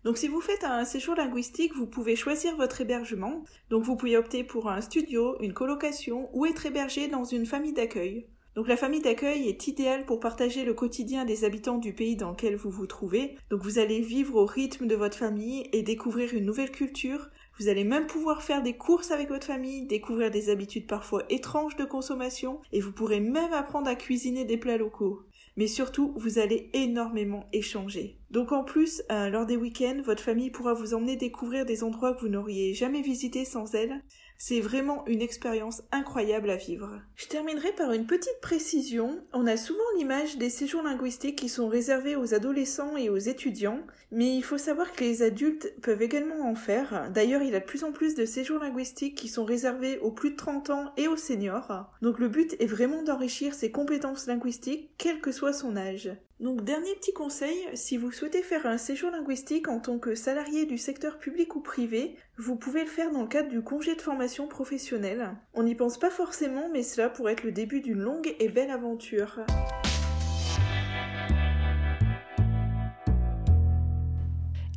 Donc 0.05 0.19
si 0.19 0.29
vous 0.29 0.41
faites 0.41 0.65
un 0.65 0.85
séjour 0.85 1.15
linguistique, 1.15 1.75
vous 1.75 1.87
pouvez 1.87 2.17
choisir 2.17 2.57
votre 2.57 2.81
hébergement. 2.81 3.45
Donc 3.71 3.85
vous 3.85 3.97
pouvez 3.97 4.17
opter 4.17 4.45
pour 4.45 4.69
un 4.69 4.81
studio, 4.81 5.41
une 5.41 5.55
colocation 5.55 6.29
ou 6.33 6.47
être 6.47 6.67
hébergé 6.67 7.09
dans 7.09 7.25
une 7.25 7.47
famille 7.47 7.73
d'accueil. 7.73 8.27
Donc 8.57 8.69
la 8.69 8.77
famille 8.77 9.03
d'accueil 9.03 9.49
est 9.49 9.69
idéale 9.69 10.05
pour 10.05 10.21
partager 10.21 10.65
le 10.65 10.75
quotidien 10.75 11.25
des 11.25 11.45
habitants 11.45 11.79
du 11.79 11.93
pays 11.93 12.17
dans 12.17 12.31
lequel 12.31 12.57
vous 12.57 12.71
vous 12.71 12.87
trouvez. 12.87 13.37
Donc 13.51 13.63
vous 13.63 13.79
allez 13.79 14.01
vivre 14.01 14.37
au 14.37 14.47
rythme 14.47 14.87
de 14.87 14.97
votre 14.97 15.17
famille 15.17 15.69
et 15.73 15.83
découvrir 15.83 16.35
une 16.35 16.45
nouvelle 16.47 16.73
culture, 16.73 17.31
vous 17.59 17.69
allez 17.69 17.83
même 17.83 18.07
pouvoir 18.07 18.43
faire 18.43 18.63
des 18.63 18.77
courses 18.77 19.11
avec 19.11 19.29
votre 19.29 19.47
famille, 19.47 19.87
découvrir 19.87 20.31
des 20.31 20.49
habitudes 20.49 20.87
parfois 20.87 21.25
étranges 21.29 21.75
de 21.75 21.85
consommation, 21.85 22.61
et 22.71 22.81
vous 22.81 22.93
pourrez 22.93 23.19
même 23.19 23.53
apprendre 23.53 23.89
à 23.89 23.97
cuisiner 23.97 24.45
des 24.45 24.57
plats 24.57 24.77
locaux. 24.77 25.23
Mais 25.57 25.67
surtout, 25.67 26.13
vous 26.17 26.39
allez 26.39 26.71
énormément 26.73 27.47
échanger. 27.53 28.17
Donc 28.31 28.53
en 28.53 28.63
plus, 28.63 29.03
euh, 29.11 29.29
lors 29.29 29.45
des 29.45 29.57
week-ends, 29.57 30.01
votre 30.05 30.23
famille 30.23 30.51
pourra 30.51 30.73
vous 30.73 30.95
emmener 30.95 31.17
découvrir 31.17 31.67
des 31.67 31.83
endroits 31.83 32.15
que 32.15 32.21
vous 32.21 32.29
n'auriez 32.29 32.75
jamais 32.75 33.03
visités 33.03 33.45
sans 33.45 33.75
elle, 33.75 34.05
c'est 34.39 34.61
vraiment 34.61 35.05
une 35.07 35.21
expérience 35.21 35.83
incroyable 35.91 36.49
à 36.49 36.57
vivre. 36.57 37.01
Je 37.17 37.27
terminerai 37.27 37.73
par 37.73 37.93
une 37.93 38.07
petite 38.07 38.41
précision. 38.41 39.21
On 39.33 39.47
a 39.47 39.57
souvent 39.57 39.81
l'image 39.97 40.39
des 40.39 40.49
séjours 40.49 40.83
linguistiques 40.83 41.37
qui 41.37 41.49
sont 41.49 41.69
réservés 41.69 42.15
aux 42.15 42.35
adolescents 42.35 42.97
et 42.97 43.11
aux 43.11 43.19
étudiants, 43.19 43.81
mais 44.13 44.37
il 44.37 44.43
faut 44.43 44.57
savoir 44.57 44.93
que 44.93 45.03
les 45.03 45.23
adultes 45.23 45.75
peuvent 45.83 46.03
également 46.03 46.49
en 46.49 46.55
faire. 46.55 47.11
D'ailleurs, 47.13 47.43
il 47.43 47.51
y 47.51 47.57
a 47.57 47.61
de 47.61 47.65
plus 47.65 47.83
en 47.83 47.91
plus 47.91 48.15
de 48.15 48.25
séjours 48.25 48.61
linguistiques 48.61 49.17
qui 49.17 49.29
sont 49.29 49.45
réservés 49.45 49.99
aux 49.99 50.13
plus 50.13 50.31
de 50.31 50.37
30 50.37 50.71
ans 50.71 50.93
et 50.97 51.09
aux 51.09 51.17
seniors. 51.17 51.93
Donc 52.01 52.21
le 52.21 52.29
but 52.29 52.55
est 52.61 52.67
vraiment 52.67 53.03
d'enrichir 53.03 53.55
ses 53.55 53.73
compétences 53.73 54.27
linguistiques, 54.27 54.91
quel 54.99 55.21
que 55.21 55.33
soit 55.33 55.53
son 55.53 55.77
âge. 55.77 56.13
Donc 56.41 56.63
dernier 56.63 56.95
petit 56.95 57.13
conseil, 57.13 57.57
si 57.75 57.97
vous 57.97 58.13
souhaitez 58.13 58.43
faire 58.43 58.67
un 58.67 58.79
séjour 58.79 59.11
linguistique 59.11 59.67
en 59.67 59.81
tant 59.81 59.99
que 59.99 60.15
salarié 60.15 60.67
du 60.67 60.79
secteur 60.79 61.19
public 61.19 61.57
ou 61.57 61.61
privé, 61.61 62.15
vous 62.37 62.55
pouvez 62.55 62.83
le 62.83 62.89
faire 62.89 63.11
dans 63.11 63.23
le 63.23 63.29
cadre 63.29 63.49
du 63.49 63.61
congé 63.61 63.97
de 63.97 64.01
formation 64.01 64.28
professionnelle. 64.47 65.31
On 65.55 65.63
n'y 65.63 65.75
pense 65.75 65.99
pas 65.99 66.11
forcément, 66.11 66.69
mais 66.73 66.83
cela 66.83 67.09
pourrait 67.09 67.33
être 67.33 67.45
le 67.45 67.53
début 67.53 67.81
d'une 67.81 68.01
longue 68.01 68.35
et 68.39 68.49
belle 68.49 68.71
aventure. 68.71 69.41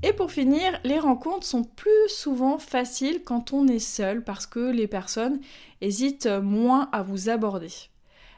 Et 0.03 0.13
pour 0.13 0.31
finir, 0.31 0.79
les 0.83 0.97
rencontres 0.97 1.45
sont 1.45 1.63
plus 1.63 2.07
souvent 2.07 2.57
faciles 2.57 3.23
quand 3.23 3.53
on 3.53 3.67
est 3.67 3.79
seul 3.79 4.23
parce 4.23 4.47
que 4.47 4.71
les 4.71 4.87
personnes 4.87 5.39
hésitent 5.81 6.27
moins 6.27 6.89
à 6.91 7.03
vous 7.03 7.29
aborder. 7.29 7.71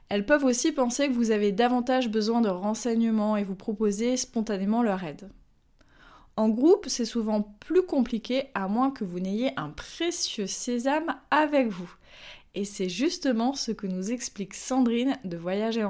Elles 0.10 0.26
peuvent 0.26 0.44
aussi 0.44 0.72
penser 0.72 1.08
que 1.08 1.14
vous 1.14 1.32
avez 1.32 1.52
davantage 1.52 2.10
besoin 2.10 2.42
de 2.42 2.50
renseignements 2.50 3.38
et 3.38 3.44
vous 3.44 3.56
proposer 3.56 4.18
spontanément 4.18 4.84
leur 4.84 5.04
aide. 5.04 5.30
En 6.36 6.50
groupe, 6.50 6.86
c'est 6.88 7.06
souvent 7.06 7.44
plus 7.60 7.84
compliqué 7.84 8.50
à 8.56 8.68
moins 8.68 8.90
que 8.90 9.04
vous 9.04 9.20
n'ayez 9.20 9.52
un 9.58 9.70
précieux 9.70 10.48
sésame 10.48 11.16
avec 11.30 11.68
vous. 11.68 11.94
Et 12.56 12.66
c'est 12.66 12.90
justement 12.90 13.54
ce 13.54 13.72
que 13.72 13.88
nous 13.88 14.12
explique 14.12 14.54
Sandrine 14.54 15.18
de 15.24 15.38
Voyage 15.38 15.78
et 15.78 15.84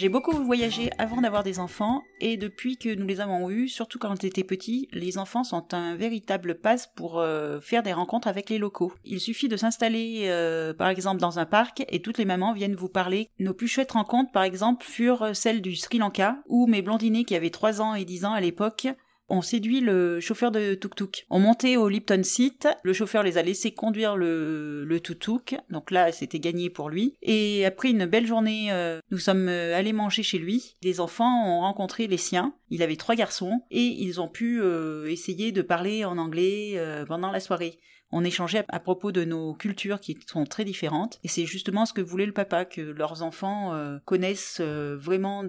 J'ai 0.00 0.08
beaucoup 0.08 0.32
voyagé 0.32 0.88
avant 0.96 1.20
d'avoir 1.20 1.42
des 1.42 1.58
enfants 1.58 2.04
et 2.22 2.38
depuis 2.38 2.78
que 2.78 2.88
nous 2.88 3.06
les 3.06 3.20
avons 3.20 3.50
eus, 3.50 3.68
surtout 3.68 3.98
quand 3.98 4.14
ils 4.22 4.28
étaient 4.28 4.44
petits, 4.44 4.88
les 4.92 5.18
enfants 5.18 5.44
sont 5.44 5.74
un 5.74 5.94
véritable 5.94 6.54
passe 6.54 6.90
pour 6.96 7.18
euh, 7.18 7.60
faire 7.60 7.82
des 7.82 7.92
rencontres 7.92 8.26
avec 8.26 8.48
les 8.48 8.56
locaux. 8.56 8.94
Il 9.04 9.20
suffit 9.20 9.46
de 9.46 9.58
s'installer 9.58 10.22
euh, 10.28 10.72
par 10.72 10.88
exemple 10.88 11.20
dans 11.20 11.38
un 11.38 11.44
parc 11.44 11.84
et 11.86 12.00
toutes 12.00 12.16
les 12.16 12.24
mamans 12.24 12.54
viennent 12.54 12.76
vous 12.76 12.88
parler. 12.88 13.28
Nos 13.40 13.52
plus 13.52 13.68
chouettes 13.68 13.92
rencontres 13.92 14.32
par 14.32 14.42
exemple 14.42 14.86
furent 14.86 15.36
celles 15.36 15.60
du 15.60 15.76
Sri 15.76 15.98
Lanka 15.98 16.38
où 16.48 16.66
mes 16.66 16.80
blondinés 16.80 17.24
qui 17.24 17.36
avaient 17.36 17.50
3 17.50 17.82
ans 17.82 17.94
et 17.94 18.06
10 18.06 18.24
ans 18.24 18.32
à 18.32 18.40
l'époque 18.40 18.88
on 19.30 19.42
séduit 19.42 19.80
le 19.80 20.20
chauffeur 20.20 20.50
de 20.50 20.74
tuk-tuk. 20.74 21.24
On 21.30 21.38
montait 21.38 21.76
au 21.76 21.88
Lipton 21.88 22.22
Seat, 22.22 22.68
le 22.82 22.92
chauffeur 22.92 23.22
les 23.22 23.38
a 23.38 23.42
laissés 23.42 23.70
conduire 23.70 24.16
le, 24.16 24.84
le 24.84 25.00
tuk-tuk, 25.00 25.56
donc 25.70 25.90
là 25.90 26.12
c'était 26.12 26.40
gagné 26.40 26.68
pour 26.68 26.90
lui. 26.90 27.14
Et 27.22 27.64
après 27.64 27.90
une 27.90 28.06
belle 28.06 28.26
journée, 28.26 28.72
euh, 28.72 29.00
nous 29.10 29.18
sommes 29.18 29.48
euh, 29.48 29.76
allés 29.76 29.92
manger 29.92 30.22
chez 30.22 30.38
lui. 30.38 30.76
Les 30.82 31.00
enfants 31.00 31.46
ont 31.46 31.60
rencontré 31.60 32.08
les 32.08 32.16
siens, 32.16 32.54
il 32.70 32.82
avait 32.82 32.96
trois 32.96 33.14
garçons, 33.14 33.62
et 33.70 33.84
ils 33.84 34.20
ont 34.20 34.28
pu 34.28 34.60
euh, 34.60 35.06
essayer 35.06 35.52
de 35.52 35.62
parler 35.62 36.04
en 36.04 36.18
anglais 36.18 36.80
pendant 37.06 37.30
la 37.30 37.40
soirée 37.40 37.78
on 38.12 38.24
échangeait 38.24 38.64
à 38.68 38.80
propos 38.80 39.12
de 39.12 39.24
nos 39.24 39.54
cultures 39.54 40.00
qui 40.00 40.18
sont 40.26 40.44
très 40.44 40.64
différentes 40.64 41.20
et 41.22 41.28
c'est 41.28 41.46
justement 41.46 41.86
ce 41.86 41.92
que 41.92 42.00
voulait 42.00 42.26
le 42.26 42.32
papa 42.32 42.64
que 42.64 42.80
leurs 42.80 43.22
enfants 43.22 43.72
connaissent 44.04 44.60
vraiment 44.60 45.44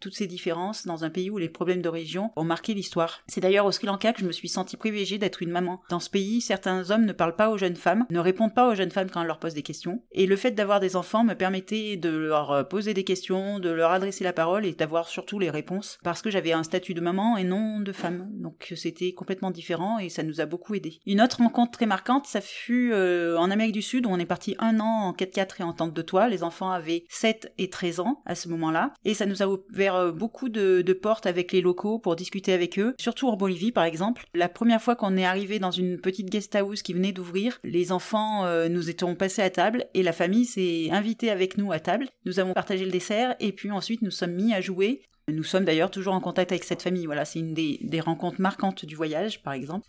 toutes 0.00 0.14
ces 0.14 0.26
différences 0.26 0.86
dans 0.86 1.04
un 1.04 1.10
pays 1.10 1.28
où 1.28 1.36
les 1.36 1.50
problèmes 1.50 1.82
de 1.82 1.88
région 1.88 2.30
ont 2.36 2.44
marqué 2.44 2.72
l'histoire. 2.72 3.17
C'est 3.26 3.40
d'ailleurs 3.40 3.66
au 3.66 3.72
Sri 3.72 3.86
Lanka 3.86 4.12
que 4.12 4.20
je 4.20 4.26
me 4.26 4.32
suis 4.32 4.48
sentie 4.48 4.76
privilégiée 4.76 5.18
d'être 5.18 5.42
une 5.42 5.50
maman. 5.50 5.80
Dans 5.90 6.00
ce 6.00 6.10
pays, 6.10 6.40
certains 6.40 6.90
hommes 6.90 7.04
ne 7.04 7.12
parlent 7.12 7.36
pas 7.36 7.50
aux 7.50 7.58
jeunes 7.58 7.76
femmes, 7.76 8.06
ne 8.10 8.20
répondent 8.20 8.54
pas 8.54 8.68
aux 8.68 8.74
jeunes 8.74 8.90
femmes 8.90 9.10
quand 9.10 9.20
elles 9.20 9.26
leur 9.26 9.38
posent 9.38 9.54
des 9.54 9.62
questions. 9.62 10.02
Et 10.12 10.26
le 10.26 10.36
fait 10.36 10.52
d'avoir 10.52 10.80
des 10.80 10.96
enfants 10.96 11.24
me 11.24 11.34
permettait 11.34 11.96
de 11.96 12.10
leur 12.10 12.68
poser 12.68 12.94
des 12.94 13.04
questions, 13.04 13.58
de 13.58 13.70
leur 13.70 13.90
adresser 13.90 14.24
la 14.24 14.32
parole 14.32 14.64
et 14.64 14.72
d'avoir 14.72 15.08
surtout 15.08 15.38
les 15.38 15.50
réponses 15.50 15.98
parce 16.02 16.22
que 16.22 16.30
j'avais 16.30 16.52
un 16.52 16.62
statut 16.62 16.94
de 16.94 17.00
maman 17.00 17.36
et 17.36 17.44
non 17.44 17.80
de 17.80 17.92
femme. 17.92 18.28
Donc 18.32 18.72
c'était 18.76 19.12
complètement 19.12 19.50
différent 19.50 19.98
et 19.98 20.08
ça 20.08 20.22
nous 20.22 20.40
a 20.40 20.46
beaucoup 20.46 20.74
aidé. 20.74 21.00
Une 21.06 21.20
autre 21.20 21.38
rencontre 21.38 21.72
très 21.72 21.86
marquante, 21.86 22.26
ça 22.26 22.40
fut 22.40 22.92
euh, 22.92 23.36
en 23.36 23.50
Amérique 23.50 23.74
du 23.74 23.82
Sud 23.82 24.06
où 24.06 24.10
on 24.10 24.18
est 24.18 24.26
parti 24.26 24.56
un 24.58 24.80
an 24.80 25.08
en 25.08 25.12
4x4 25.12 25.60
et 25.60 25.62
en 25.62 25.72
tente 25.72 25.94
de 25.94 26.02
toit. 26.02 26.28
Les 26.28 26.42
enfants 26.42 26.70
avaient 26.70 27.04
7 27.08 27.52
et 27.58 27.70
13 27.70 28.00
ans 28.00 28.22
à 28.26 28.34
ce 28.34 28.48
moment-là 28.48 28.92
et 29.04 29.14
ça 29.14 29.26
nous 29.26 29.42
a 29.42 29.46
ouvert 29.46 29.94
euh, 29.94 30.12
beaucoup 30.12 30.48
de 30.48 30.92
portes 30.92 31.26
avec 31.26 31.52
les 31.52 31.60
locaux 31.60 31.98
pour 31.98 32.16
discuter 32.16 32.52
avec 32.52 32.78
eux, 32.78 32.94
surtout 33.08 33.28
en 33.28 33.36
Bolivie 33.36 33.72
par 33.72 33.84
exemple. 33.84 34.26
La 34.34 34.50
première 34.50 34.82
fois 34.82 34.94
qu'on 34.94 35.16
est 35.16 35.24
arrivé 35.24 35.58
dans 35.58 35.70
une 35.70 35.98
petite 35.98 36.28
guest 36.28 36.54
house 36.54 36.82
qui 36.82 36.92
venait 36.92 37.12
d'ouvrir, 37.12 37.58
les 37.64 37.90
enfants 37.90 38.44
euh, 38.44 38.68
nous 38.68 38.90
étions 38.90 39.14
passés 39.14 39.40
à 39.40 39.48
table 39.48 39.86
et 39.94 40.02
la 40.02 40.12
famille 40.12 40.44
s'est 40.44 40.90
invitée 40.90 41.30
avec 41.30 41.56
nous 41.56 41.72
à 41.72 41.80
table. 41.80 42.06
Nous 42.26 42.38
avons 42.38 42.52
partagé 42.52 42.84
le 42.84 42.90
dessert 42.90 43.34
et 43.40 43.52
puis 43.52 43.70
ensuite 43.70 44.02
nous 44.02 44.10
sommes 44.10 44.34
mis 44.34 44.52
à 44.52 44.60
jouer. 44.60 45.00
Nous 45.26 45.42
sommes 45.42 45.64
d'ailleurs 45.64 45.90
toujours 45.90 46.12
en 46.12 46.20
contact 46.20 46.52
avec 46.52 46.64
cette 46.64 46.82
famille. 46.82 47.06
Voilà, 47.06 47.24
c'est 47.24 47.38
une 47.38 47.54
des, 47.54 47.78
des, 47.82 48.00
rencontres 48.00 48.42
marquantes 48.42 48.84
du 48.84 48.94
voyage, 48.94 49.42
par 49.42 49.54
exemple. 49.54 49.86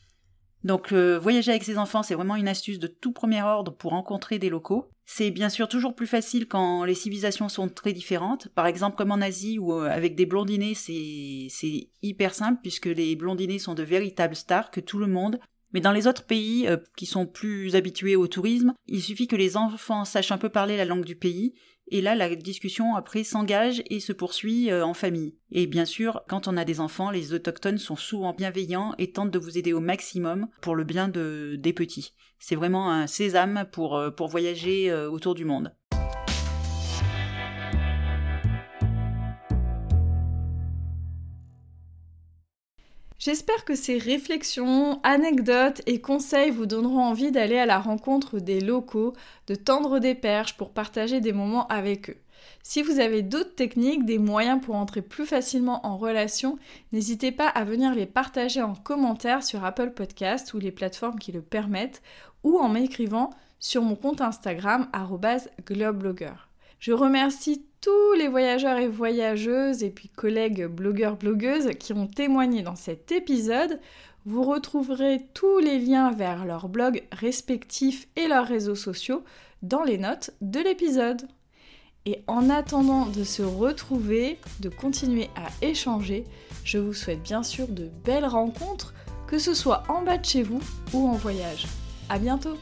Donc, 0.64 0.92
euh, 0.92 1.18
voyager 1.18 1.52
avec 1.52 1.64
ses 1.64 1.78
enfants, 1.78 2.04
c'est 2.04 2.16
vraiment 2.16 2.36
une 2.36 2.48
astuce 2.48 2.80
de 2.80 2.88
tout 2.88 3.12
premier 3.12 3.42
ordre 3.42 3.72
pour 3.72 3.92
rencontrer 3.92 4.40
des 4.40 4.50
locaux. 4.50 4.90
C'est 5.06 5.32
bien 5.32 5.50
sûr 5.50 5.68
toujours 5.68 5.96
plus 5.96 6.08
facile 6.08 6.48
quand 6.48 6.84
les 6.84 6.94
civilisations 6.94 7.50
sont 7.50 7.70
très 7.70 7.94
différentes. 7.94 8.50
Par 8.50 8.68
exemple, 8.68 8.98
comme 8.98 9.12
en 9.12 9.22
Asie, 9.22 9.58
où 9.58 9.74
euh, 9.74 9.90
avec 9.90 10.16
des 10.16 10.26
blondinés, 10.26 10.74
c'est 10.74 11.90
hyper 12.02 12.34
simple, 12.34 12.60
puisque 12.62 12.88
les 12.88 13.16
blondinés 13.16 13.60
sont 13.60 13.74
de 13.74 13.84
véritables 13.84 14.36
stars 14.36 14.70
que 14.72 14.82
tout 14.82 15.00
le 15.00 15.08
monde 15.08 15.40
mais 15.74 15.82
dans 15.82 15.92
les 15.92 16.08
autres 16.08 16.26
pays 16.26 16.68
euh, 16.68 16.78
qui 16.96 17.06
sont 17.06 17.26
plus 17.26 17.76
habitués 17.76 18.16
au 18.16 18.28
tourisme, 18.28 18.74
il 18.88 19.02
suffit 19.02 19.28
que 19.28 19.36
les 19.36 19.58
enfants 19.58 20.06
sachent 20.06 20.32
un 20.32 20.38
peu 20.38 20.50
parler 20.50 20.78
la 20.78 20.86
langue 20.86 21.06
du 21.06 21.16
pays 21.16 21.54
et 21.92 22.02
là, 22.02 22.16
la 22.16 22.34
discussion 22.36 22.96
après 22.96 23.24
s'engage 23.24 23.82
et 23.90 24.00
se 24.00 24.14
poursuit 24.14 24.72
euh, 24.72 24.86
en 24.86 24.94
famille. 24.94 25.36
Et 25.52 25.68
bien 25.68 25.86
sûr, 25.86 26.22
quand 26.28 26.48
on 26.48 26.58
a 26.58 26.66
des 26.66 26.80
enfants, 26.80 27.10
les 27.10 27.34
autochtones 27.34 27.78
sont 27.78 27.96
souvent 27.96 28.34
bienveillants 28.34 28.94
et 28.98 29.12
tentent 29.12 29.32
de 29.32 29.40
vous 29.40 29.58
aider 29.58 29.74
au 29.74 29.80
maximum 29.80 30.48
pour 30.62 30.76
le 30.76 30.84
bien 30.84 31.08
de, 31.08 31.56
des 31.58 31.74
petits. 31.74 32.14
C'est 32.38 32.56
vraiment 32.56 32.92
un 32.92 33.08
sésame 33.08 33.66
pour, 33.72 33.98
euh, 33.98 34.12
pour 34.12 34.28
voyager 34.28 34.90
euh, 34.92 35.10
autour 35.10 35.36
du 35.36 35.46
monde. 35.46 35.74
J'espère 43.20 43.66
que 43.66 43.76
ces 43.76 43.98
réflexions, 43.98 45.02
anecdotes 45.04 45.82
et 45.86 46.00
conseils 46.00 46.52
vous 46.52 46.66
donneront 46.66 47.04
envie 47.04 47.32
d'aller 47.32 47.58
à 47.58 47.66
la 47.66 47.78
rencontre 47.78 48.40
des 48.40 48.62
locaux, 48.62 49.14
de 49.48 49.56
tendre 49.56 50.00
des 50.00 50.16
perches 50.16 50.56
pour 50.56 50.72
partager 50.72 51.20
des 51.20 51.34
moments 51.34 51.68
avec 51.68 52.12
eux. 52.12 52.18
Si 52.64 52.82
vous 52.82 53.02
avez 53.02 53.22
d'autres 53.22 53.56
techniques, 53.56 54.06
des 54.06 54.20
moyens 54.20 54.62
pour 54.62 54.76
entrer 54.76 55.02
plus 55.02 55.26
facilement 55.26 55.86
en 55.86 55.98
relation, 55.98 56.58
n'hésitez 56.94 57.34
pas 57.34 57.50
à 57.50 57.66
venir 57.66 57.94
les 57.94 58.06
partager 58.06 58.62
en 58.62 58.74
commentaire 58.74 59.44
sur 59.44 59.66
Apple 59.66 59.92
Podcast 59.92 60.54
ou 60.54 60.60
les 60.60 60.72
plateformes 60.72 61.20
qui 61.20 61.34
le 61.34 61.42
permettent, 61.42 62.02
ou 62.44 62.58
en 62.58 62.70
m'écrivant 62.70 63.32
sur 63.60 63.82
mon 63.82 63.96
compte 63.96 64.22
Instagram 64.22 64.88
@globlogger. 65.66 66.48
Je 66.80 66.94
remercie 66.94 67.66
tous 67.82 68.14
les 68.18 68.28
voyageurs 68.28 68.78
et 68.78 68.88
voyageuses 68.88 69.84
et 69.84 69.90
puis 69.90 70.10
collègues 70.10 70.66
blogueurs 70.66 71.16
blogueuses 71.16 71.72
qui 71.80 71.94
ont 71.94 72.08
témoigné 72.08 72.62
dans 72.62 72.76
cet 72.76 73.12
épisode. 73.12 73.80
Vous 74.26 74.44
retrouverez 74.44 75.26
tous 75.34 75.60
les 75.60 75.80
liens 75.80 76.12
vers 76.12 76.46
leurs 76.46 76.68
blogs 76.68 77.04
respectifs 77.12 78.08
et 78.16 78.28
leurs 78.28 78.46
réseaux 78.46 78.76
sociaux 78.76 79.24
dans 79.62 79.84
les 79.84 79.98
notes 79.98 80.32
de 80.42 80.60
l'épisode. 80.60 81.28
Et 82.06 82.24
en 82.28 82.50
attendant 82.50 83.06
de 83.06 83.24
se 83.24 83.44
retrouver, 83.44 84.40
de 84.62 84.70
continuer 84.70 85.30
à 85.36 85.66
échanger, 85.66 86.24
je 86.64 86.78
vous 86.78 86.94
souhaite 86.94 87.22
bien 87.22 87.44
sûr 87.44 87.68
de 87.68 87.90
belles 88.04 88.26
rencontres, 88.26 88.94
que 89.28 89.38
ce 89.38 89.54
soit 89.54 89.84
en 89.90 90.02
bas 90.02 90.18
de 90.18 90.26
chez 90.26 90.44
vous 90.44 90.62
ou 90.94 91.08
en 91.08 91.14
voyage. 91.14 91.68
À 92.10 92.18
bientôt! 92.18 92.58